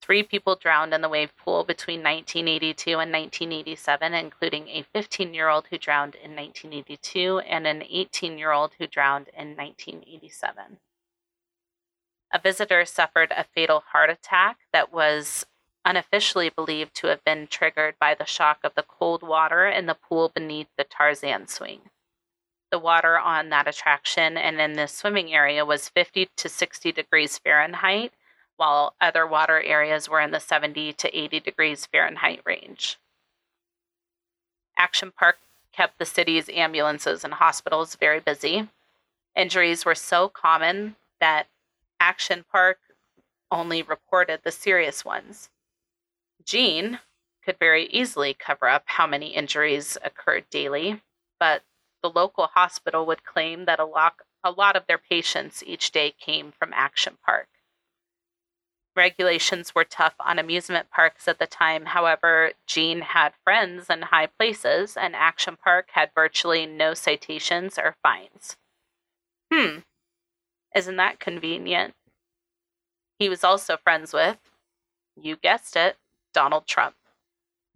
Three 0.01 0.23
people 0.23 0.55
drowned 0.55 0.93
in 0.93 1.01
the 1.01 1.09
wave 1.09 1.35
pool 1.37 1.63
between 1.63 1.99
1982 1.99 2.91
and 2.91 3.11
1987, 3.11 4.13
including 4.13 4.67
a 4.69 4.85
15 4.93 5.33
year 5.33 5.49
old 5.49 5.67
who 5.67 5.77
drowned 5.77 6.15
in 6.15 6.35
1982 6.35 7.39
and 7.39 7.67
an 7.67 7.83
18 7.87 8.37
year 8.37 8.51
old 8.51 8.71
who 8.79 8.87
drowned 8.87 9.27
in 9.37 9.55
1987. 9.55 10.77
A 12.31 12.39
visitor 12.39 12.85
suffered 12.85 13.31
a 13.35 13.43
fatal 13.43 13.83
heart 13.91 14.09
attack 14.09 14.59
that 14.71 14.93
was 14.93 15.45
unofficially 15.85 16.49
believed 16.49 16.93
to 16.95 17.07
have 17.07 17.23
been 17.23 17.47
triggered 17.47 17.95
by 17.99 18.13
the 18.13 18.25
shock 18.25 18.59
of 18.63 18.75
the 18.75 18.83
cold 18.83 19.23
water 19.23 19.67
in 19.67 19.85
the 19.85 19.95
pool 19.95 20.29
beneath 20.29 20.67
the 20.77 20.83
Tarzan 20.83 21.47
swing. 21.47 21.89
The 22.71 22.79
water 22.79 23.17
on 23.17 23.49
that 23.49 23.67
attraction 23.67 24.37
and 24.37 24.61
in 24.61 24.73
the 24.73 24.87
swimming 24.87 25.33
area 25.33 25.65
was 25.65 25.89
50 25.89 26.29
to 26.37 26.49
60 26.49 26.91
degrees 26.91 27.37
Fahrenheit 27.37 28.13
while 28.57 28.93
other 28.99 29.25
water 29.25 29.61
areas 29.61 30.09
were 30.09 30.19
in 30.19 30.31
the 30.31 30.39
70 30.39 30.93
to 30.93 31.17
80 31.17 31.39
degrees 31.39 31.85
Fahrenheit 31.85 32.41
range. 32.45 32.99
Action 34.77 35.11
Park 35.11 35.37
kept 35.71 35.97
the 35.97 36.05
city's 36.05 36.49
ambulances 36.49 37.23
and 37.23 37.35
hospitals 37.35 37.95
very 37.95 38.19
busy. 38.19 38.67
Injuries 39.35 39.85
were 39.85 39.95
so 39.95 40.27
common 40.27 40.95
that 41.19 41.47
Action 41.99 42.43
Park 42.51 42.79
only 43.49 43.81
reported 43.81 44.41
the 44.43 44.51
serious 44.51 45.03
ones. 45.03 45.49
Gene 46.49 46.99
could 47.45 47.59
very 47.59 47.85
easily 47.85 48.33
cover 48.33 48.67
up 48.67 48.81
how 48.87 49.05
many 49.05 49.35
injuries 49.35 49.99
occurred 50.03 50.49
daily, 50.49 50.99
but 51.39 51.61
the 52.01 52.09
local 52.09 52.47
hospital 52.47 53.05
would 53.05 53.23
claim 53.23 53.65
that 53.65 53.79
a 53.79 53.85
lot, 53.85 54.15
a 54.43 54.49
lot 54.49 54.75
of 54.75 54.87
their 54.87 54.97
patients 54.97 55.61
each 55.63 55.91
day 55.91 56.09
came 56.09 56.51
from 56.51 56.73
Action 56.73 57.19
Park. 57.23 57.49
Regulations 58.95 59.75
were 59.75 59.83
tough 59.83 60.15
on 60.19 60.39
amusement 60.39 60.89
parks 60.89 61.27
at 61.27 61.37
the 61.37 61.45
time. 61.45 61.85
However, 61.85 62.53
Gene 62.65 63.01
had 63.01 63.33
friends 63.43 63.87
in 63.87 64.01
high 64.01 64.25
places, 64.25 64.97
and 64.97 65.15
Action 65.15 65.55
Park 65.55 65.89
had 65.91 66.09
virtually 66.15 66.65
no 66.65 66.95
citations 66.95 67.77
or 67.77 67.95
fines. 68.01 68.57
Hmm, 69.53 69.81
isn't 70.75 70.95
that 70.95 71.19
convenient? 71.19 71.93
He 73.19 73.29
was 73.29 73.43
also 73.43 73.77
friends 73.77 74.13
with, 74.13 74.39
you 75.15 75.35
guessed 75.35 75.75
it, 75.75 75.95
Donald 76.39 76.67
Trump. 76.67 76.95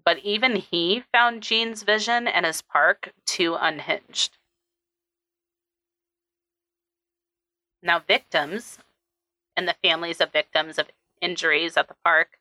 But 0.05 0.19
even 0.19 0.55
he 0.55 1.03
found 1.11 1.43
Gene's 1.43 1.83
vision 1.83 2.29
and 2.29 2.45
his 2.45 2.61
park 2.61 3.11
too 3.25 3.57
unhinged. 3.59 4.37
Now, 7.81 7.99
victims 7.99 8.77
and 9.57 9.67
the 9.67 9.75
families 9.83 10.21
of 10.21 10.31
victims 10.31 10.79
of 10.79 10.87
injuries 11.19 11.75
at 11.75 11.89
the 11.89 11.97
park 12.05 12.39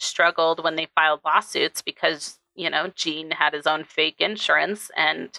struggled 0.00 0.64
when 0.64 0.76
they 0.76 0.88
filed 0.94 1.20
lawsuits 1.26 1.82
because, 1.82 2.40
you 2.54 2.70
know, 2.70 2.90
Gene 2.94 3.32
had 3.32 3.52
his 3.52 3.66
own 3.66 3.84
fake 3.84 4.22
insurance. 4.22 4.90
And 4.96 5.38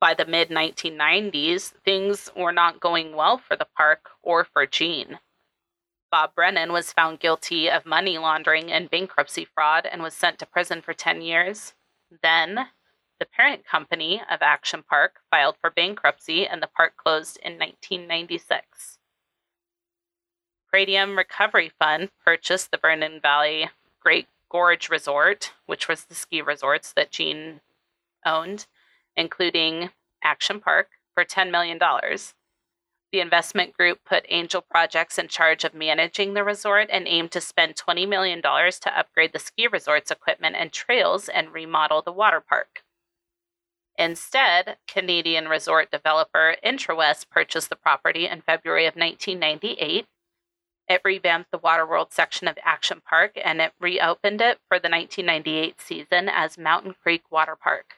by 0.00 0.14
the 0.14 0.24
mid 0.24 0.50
1990s, 0.50 1.72
things 1.84 2.30
were 2.36 2.52
not 2.52 2.78
going 2.78 3.16
well 3.16 3.38
for 3.38 3.56
the 3.56 3.66
park 3.76 4.10
or 4.22 4.44
for 4.44 4.66
Gene. 4.66 5.18
Bob 6.14 6.36
Brennan 6.36 6.70
was 6.70 6.92
found 6.92 7.18
guilty 7.18 7.68
of 7.68 7.84
money 7.84 8.18
laundering 8.18 8.70
and 8.70 8.88
bankruptcy 8.88 9.44
fraud 9.44 9.84
and 9.84 10.00
was 10.00 10.14
sent 10.14 10.38
to 10.38 10.46
prison 10.46 10.80
for 10.80 10.94
10 10.94 11.22
years. 11.22 11.74
Then, 12.22 12.68
the 13.18 13.26
parent 13.26 13.66
company 13.66 14.22
of 14.30 14.40
Action 14.40 14.84
Park 14.88 15.16
filed 15.28 15.56
for 15.60 15.70
bankruptcy 15.70 16.46
and 16.46 16.62
the 16.62 16.68
park 16.68 16.96
closed 16.96 17.36
in 17.42 17.54
1996. 17.54 19.00
Praedium 20.72 21.16
Recovery 21.16 21.72
Fund 21.80 22.10
purchased 22.24 22.70
the 22.70 22.78
Vernon 22.80 23.18
Valley 23.20 23.70
Great 23.98 24.28
Gorge 24.48 24.88
Resort, 24.88 25.52
which 25.66 25.88
was 25.88 26.04
the 26.04 26.14
ski 26.14 26.40
resorts 26.40 26.92
that 26.92 27.10
Gene 27.10 27.60
owned, 28.24 28.66
including 29.16 29.90
Action 30.22 30.60
Park, 30.60 30.90
for 31.12 31.24
$10 31.24 31.50
million. 31.50 31.80
The 33.14 33.20
investment 33.20 33.76
group 33.76 34.00
put 34.04 34.26
Angel 34.28 34.60
Projects 34.60 35.20
in 35.20 35.28
charge 35.28 35.62
of 35.62 35.72
managing 35.72 36.34
the 36.34 36.42
resort 36.42 36.88
and 36.90 37.06
aimed 37.06 37.30
to 37.30 37.40
spend 37.40 37.76
$20 37.76 38.08
million 38.08 38.42
to 38.42 38.98
upgrade 38.98 39.32
the 39.32 39.38
ski 39.38 39.68
resort's 39.68 40.10
equipment 40.10 40.56
and 40.58 40.72
trails 40.72 41.28
and 41.28 41.52
remodel 41.52 42.02
the 42.02 42.10
water 42.10 42.40
park. 42.40 42.82
Instead, 43.96 44.78
Canadian 44.88 45.46
resort 45.46 45.92
developer 45.92 46.56
IntraWest 46.66 47.30
purchased 47.30 47.70
the 47.70 47.76
property 47.76 48.26
in 48.26 48.40
February 48.40 48.84
of 48.84 48.96
1998 48.96 50.06
it 50.88 51.00
revamped 51.04 51.52
the 51.52 51.58
Waterworld 51.60 52.12
section 52.12 52.48
of 52.48 52.58
Action 52.64 53.00
Park 53.08 53.38
and 53.42 53.60
it 53.60 53.74
reopened 53.78 54.40
it 54.40 54.58
for 54.66 54.80
the 54.80 54.90
1998 54.90 55.80
season 55.80 56.28
as 56.28 56.58
Mountain 56.58 56.96
Creek 57.00 57.22
Water 57.30 57.54
Park, 57.54 57.94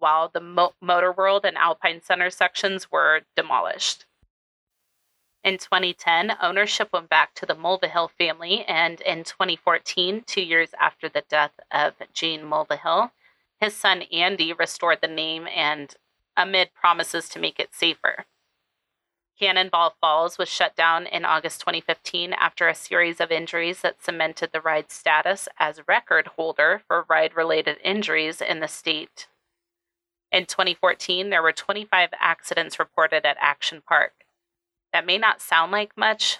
while 0.00 0.28
the 0.28 0.40
Mo- 0.40 0.74
Motor 0.80 1.12
World 1.12 1.44
and 1.44 1.56
Alpine 1.56 2.02
Center 2.02 2.28
sections 2.28 2.90
were 2.90 3.20
demolished. 3.36 4.04
In 5.44 5.58
2010, 5.58 6.36
ownership 6.40 6.90
went 6.92 7.08
back 7.08 7.34
to 7.34 7.46
the 7.46 7.56
Mulvihill 7.56 8.10
family, 8.12 8.64
and 8.64 9.00
in 9.00 9.24
2014, 9.24 10.22
two 10.24 10.40
years 10.40 10.70
after 10.80 11.08
the 11.08 11.24
death 11.28 11.58
of 11.72 11.94
Gene 12.12 12.42
Mulvihill, 12.42 13.10
his 13.60 13.74
son 13.74 14.02
Andy 14.12 14.52
restored 14.52 14.98
the 15.00 15.08
name 15.08 15.48
and 15.48 15.94
amid 16.36 16.72
promises 16.74 17.28
to 17.28 17.40
make 17.40 17.58
it 17.58 17.74
safer. 17.74 18.26
Cannonball 19.38 19.96
Falls 20.00 20.38
was 20.38 20.48
shut 20.48 20.76
down 20.76 21.06
in 21.06 21.24
August 21.24 21.60
2015 21.60 22.32
after 22.34 22.68
a 22.68 22.74
series 22.74 23.20
of 23.20 23.32
injuries 23.32 23.80
that 23.80 24.00
cemented 24.00 24.50
the 24.52 24.60
ride's 24.60 24.94
status 24.94 25.48
as 25.58 25.80
record 25.88 26.28
holder 26.36 26.82
for 26.86 27.04
ride 27.08 27.34
related 27.34 27.78
injuries 27.82 28.40
in 28.40 28.60
the 28.60 28.68
state. 28.68 29.26
In 30.30 30.46
2014, 30.46 31.30
there 31.30 31.42
were 31.42 31.52
25 31.52 32.10
accidents 32.20 32.78
reported 32.78 33.26
at 33.26 33.36
Action 33.40 33.82
Park. 33.84 34.12
That 34.92 35.06
may 35.06 35.18
not 35.18 35.40
sound 35.40 35.72
like 35.72 35.96
much, 35.96 36.38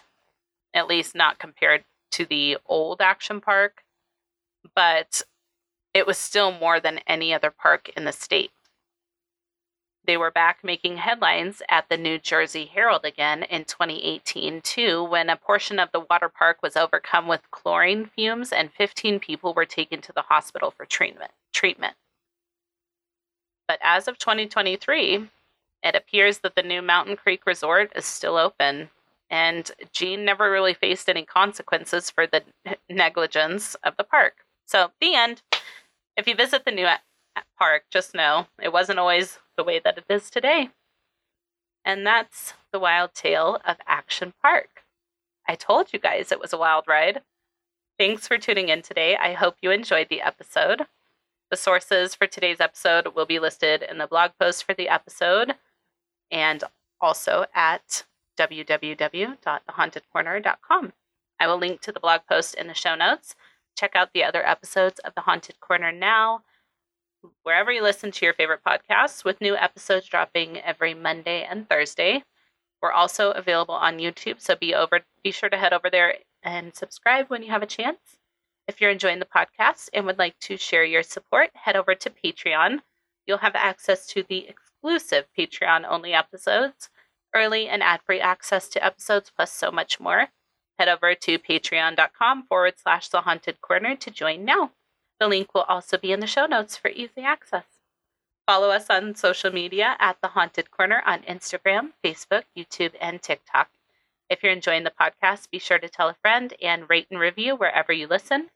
at 0.75 0.89
least 0.89 1.15
not 1.15 1.39
compared 1.39 1.85
to 2.13 2.27
the 2.27 2.59
old 2.67 3.01
Action 3.01 3.41
Park, 3.41 3.85
but 4.75 5.23
it 5.95 6.07
was 6.07 6.19
still 6.19 6.53
more 6.53 6.81
than 6.81 7.01
any 7.07 7.33
other 7.33 7.51
park 7.51 7.91
in 7.97 8.05
the 8.05 8.13
state. 8.13 8.51
They 10.05 10.17
were 10.17 10.33
back 10.33 10.65
making 10.65 10.97
headlines 10.97 11.63
at 11.69 11.89
the 11.89 11.97
New 11.97 12.19
Jersey 12.19 12.67
Herald 12.67 13.05
again 13.05 13.45
in 13.45 13.65
2018, 13.65 14.61
too, 14.61 15.05
when 15.05 15.31
a 15.31 15.37
portion 15.37 15.79
of 15.79 15.93
the 15.93 16.01
water 16.01 16.29
park 16.29 16.59
was 16.61 16.77
overcome 16.77 17.29
with 17.29 17.51
chlorine 17.53 18.07
fumes 18.07 18.53
and 18.53 18.73
15 18.73 19.21
people 19.21 19.55
were 19.55 19.65
taken 19.65 20.01
to 20.01 20.13
the 20.13 20.23
hospital 20.23 20.73
for 20.73 20.85
treatment. 20.85 21.31
treatment. 21.53 21.95
But 23.69 23.79
as 23.81 24.09
of 24.09 24.19
2023, 24.19 25.29
it 25.83 25.95
appears 25.95 26.39
that 26.39 26.55
the 26.55 26.63
new 26.63 26.81
Mountain 26.81 27.17
Creek 27.17 27.45
Resort 27.47 27.93
is 27.97 28.05
still 28.05 28.37
open, 28.37 28.91
and 29.29 29.71
Gene 29.93 30.25
never 30.25 30.51
really 30.51 30.75
faced 30.75 31.09
any 31.09 31.25
consequences 31.25 32.11
for 32.11 32.27
the 32.27 32.43
negligence 32.91 33.75
of 33.77 33.97
the 33.97 34.05
park. 34.05 34.45
So, 34.67 34.93
the 35.01 35.15
end. 35.15 35.43
If 36.17 36.27
you 36.27 36.35
visit 36.35 36.65
the 36.65 36.71
new 36.71 36.87
park, 37.59 37.85
just 37.91 38.15
know 38.15 38.47
it 38.63 38.73
wasn't 38.73 38.99
always 38.99 39.39
the 39.57 39.65
way 39.65 39.81
that 39.83 39.99
it 39.99 40.05
is 40.09 40.31
today. 40.31 40.71
And 41.85 42.07
that's 42.07 42.55
the 42.71 42.79
wild 42.79 43.15
tale 43.15 43.61
of 43.67 43.77
Action 43.87 44.35
Park. 44.41 44.85
I 45.49 45.55
told 45.57 45.93
you 45.93 45.99
guys 45.99 46.31
it 46.31 46.41
was 46.41 46.53
a 46.53 46.59
wild 46.59 46.85
ride. 46.87 47.23
Thanks 47.99 48.29
for 48.29 48.39
tuning 48.39 48.69
in 48.69 48.83
today. 48.83 49.17
I 49.17 49.33
hope 49.33 49.57
you 49.63 49.71
enjoyed 49.71 50.09
the 50.11 50.21
episode. 50.21 50.87
The 51.51 51.57
sources 51.57 52.15
for 52.15 52.27
today's 52.27 52.61
episode 52.61 53.15
will 53.15 53.27
be 53.27 53.39
listed 53.39 53.83
in 53.83 53.99
the 53.99 54.07
blog 54.07 54.33
post 54.39 54.65
for 54.65 54.75
the 54.75 54.89
episode 54.89 55.55
and 56.33 56.65
also 57.01 57.47
at 57.55 58.03
www.thehauntedcorner.com. 58.39 60.93
I 61.39 61.47
will 61.47 61.59
link 61.59 61.81
to 61.83 61.93
the 61.93 62.01
blog 62.01 62.23
post 62.29 62.55
in 62.55 62.67
the 62.67 62.75
show 62.75 62.97
notes. 62.97 63.37
Check 63.77 63.95
out 63.95 64.13
the 64.13 64.25
other 64.25 64.45
episodes 64.47 64.99
of 65.01 65.15
The 65.15 65.23
Haunted 65.23 65.61
Corner 65.61 65.93
now 65.93 66.43
wherever 67.43 67.71
you 67.71 67.83
listen 67.83 68.11
to 68.13 68.25
your 68.25 68.35
favorite 68.35 68.61
podcasts, 68.67 69.25
with 69.25 69.41
new 69.41 69.57
episodes 69.57 70.09
dropping 70.09 70.59
every 70.59 70.95
Monday 70.95 71.47
and 71.49 71.69
Thursday. 71.69 72.25
We're 72.81 72.93
also 72.93 73.31
available 73.31 73.75
on 73.75 73.99
YouTube, 73.99 74.41
so 74.41 74.57
be 74.57 74.75
over 74.75 75.01
be 75.23 75.31
sure 75.31 75.49
to 75.49 75.57
head 75.57 75.73
over 75.73 75.89
there 75.89 76.17
and 76.43 76.75
subscribe 76.75 77.29
when 77.29 77.43
you 77.43 77.51
have 77.51 77.63
a 77.63 77.67
chance. 77.67 78.19
If 78.67 78.81
you're 78.81 78.91
enjoying 78.91 79.21
the 79.21 79.27
podcast 79.27 79.89
and 79.93 80.07
would 80.07 80.19
like 80.19 80.39
to 80.41 80.57
share 80.57 80.85
your 80.85 81.03
support, 81.03 81.51
head 81.55 81.77
over 81.77 81.95
to 81.95 82.11
Patreon. 82.11 82.81
You'll 83.27 83.39
have 83.39 83.55
access 83.55 84.07
to 84.09 84.25
the 84.29 84.49
exclusive 84.83 85.27
Patreon 85.39 85.85
only 85.89 86.13
episodes, 86.13 86.91
early 87.33 87.69
and 87.69 87.83
ad 87.83 88.01
free 88.05 88.21
access 88.21 88.69
to 88.69 88.85
episodes, 88.85 89.31
plus 89.35 89.53
so 89.53 89.71
much 89.71 90.01
more. 90.01 90.29
Head 90.77 90.89
over 90.89 91.15
to 91.15 91.39
patreon.com 91.39 92.47
forward 92.49 92.75
slash 92.83 93.09
the 93.09 93.21
haunted 93.21 93.61
corner 93.61 93.95
to 93.95 94.11
join 94.11 94.45
now. 94.45 94.73
The 95.21 95.29
link 95.29 95.55
will 95.55 95.63
also 95.63 95.97
be 95.99 96.11
in 96.11 96.19
the 96.19 96.27
show 96.27 96.47
notes 96.47 96.77
for 96.77 96.89
easy 96.89 97.21
access. 97.23 97.67
Follow 98.45 98.71
us 98.71 98.91
on 98.91 99.15
social 99.15 99.53
media 99.53 99.95
at 100.01 100.21
The 100.21 100.29
Haunted 100.29 100.73
Corner 100.73 101.01
on 101.07 101.21
Instagram, 101.21 101.93
Facebook, 102.05 102.43
YouTube, 102.59 102.95
and 103.01 103.23
TikTok. 103.23 103.69
If 104.29 104.43
you're 104.43 104.51
enjoying 104.51 104.83
the 104.83 104.91
podcast, 104.91 105.49
be 105.51 105.61
sure 105.61 105.79
to 105.79 105.89
tell 105.89 106.09
a 106.09 106.15
friend 106.15 106.53
and 106.61 106.91
rate 106.91 107.07
and 107.09 107.21
review 107.21 107.55
wherever 107.55 107.93
you 107.93 108.09
listen. 108.09 108.49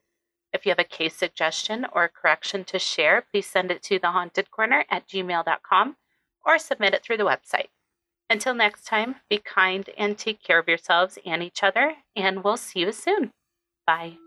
If 0.52 0.66
you 0.66 0.70
have 0.70 0.80
a 0.80 0.84
case 0.84 1.14
suggestion 1.14 1.86
or 1.92 2.04
a 2.04 2.08
correction 2.08 2.64
to 2.64 2.80
share, 2.80 3.24
please 3.30 3.46
send 3.46 3.70
it 3.70 3.84
to 3.84 4.00
thehauntedcorner 4.00 4.84
at 4.90 5.06
gmail.com 5.06 5.96
or 6.46 6.58
submit 6.58 6.94
it 6.94 7.02
through 7.02 7.16
the 7.18 7.24
website. 7.24 7.68
Until 8.30 8.54
next 8.54 8.86
time, 8.86 9.16
be 9.28 9.38
kind 9.38 9.90
and 9.96 10.16
take 10.16 10.42
care 10.42 10.58
of 10.58 10.68
yourselves 10.68 11.18
and 11.26 11.42
each 11.42 11.62
other, 11.62 11.96
and 12.14 12.42
we'll 12.42 12.56
see 12.56 12.80
you 12.80 12.92
soon. 12.92 13.30
Bye. 13.86 14.18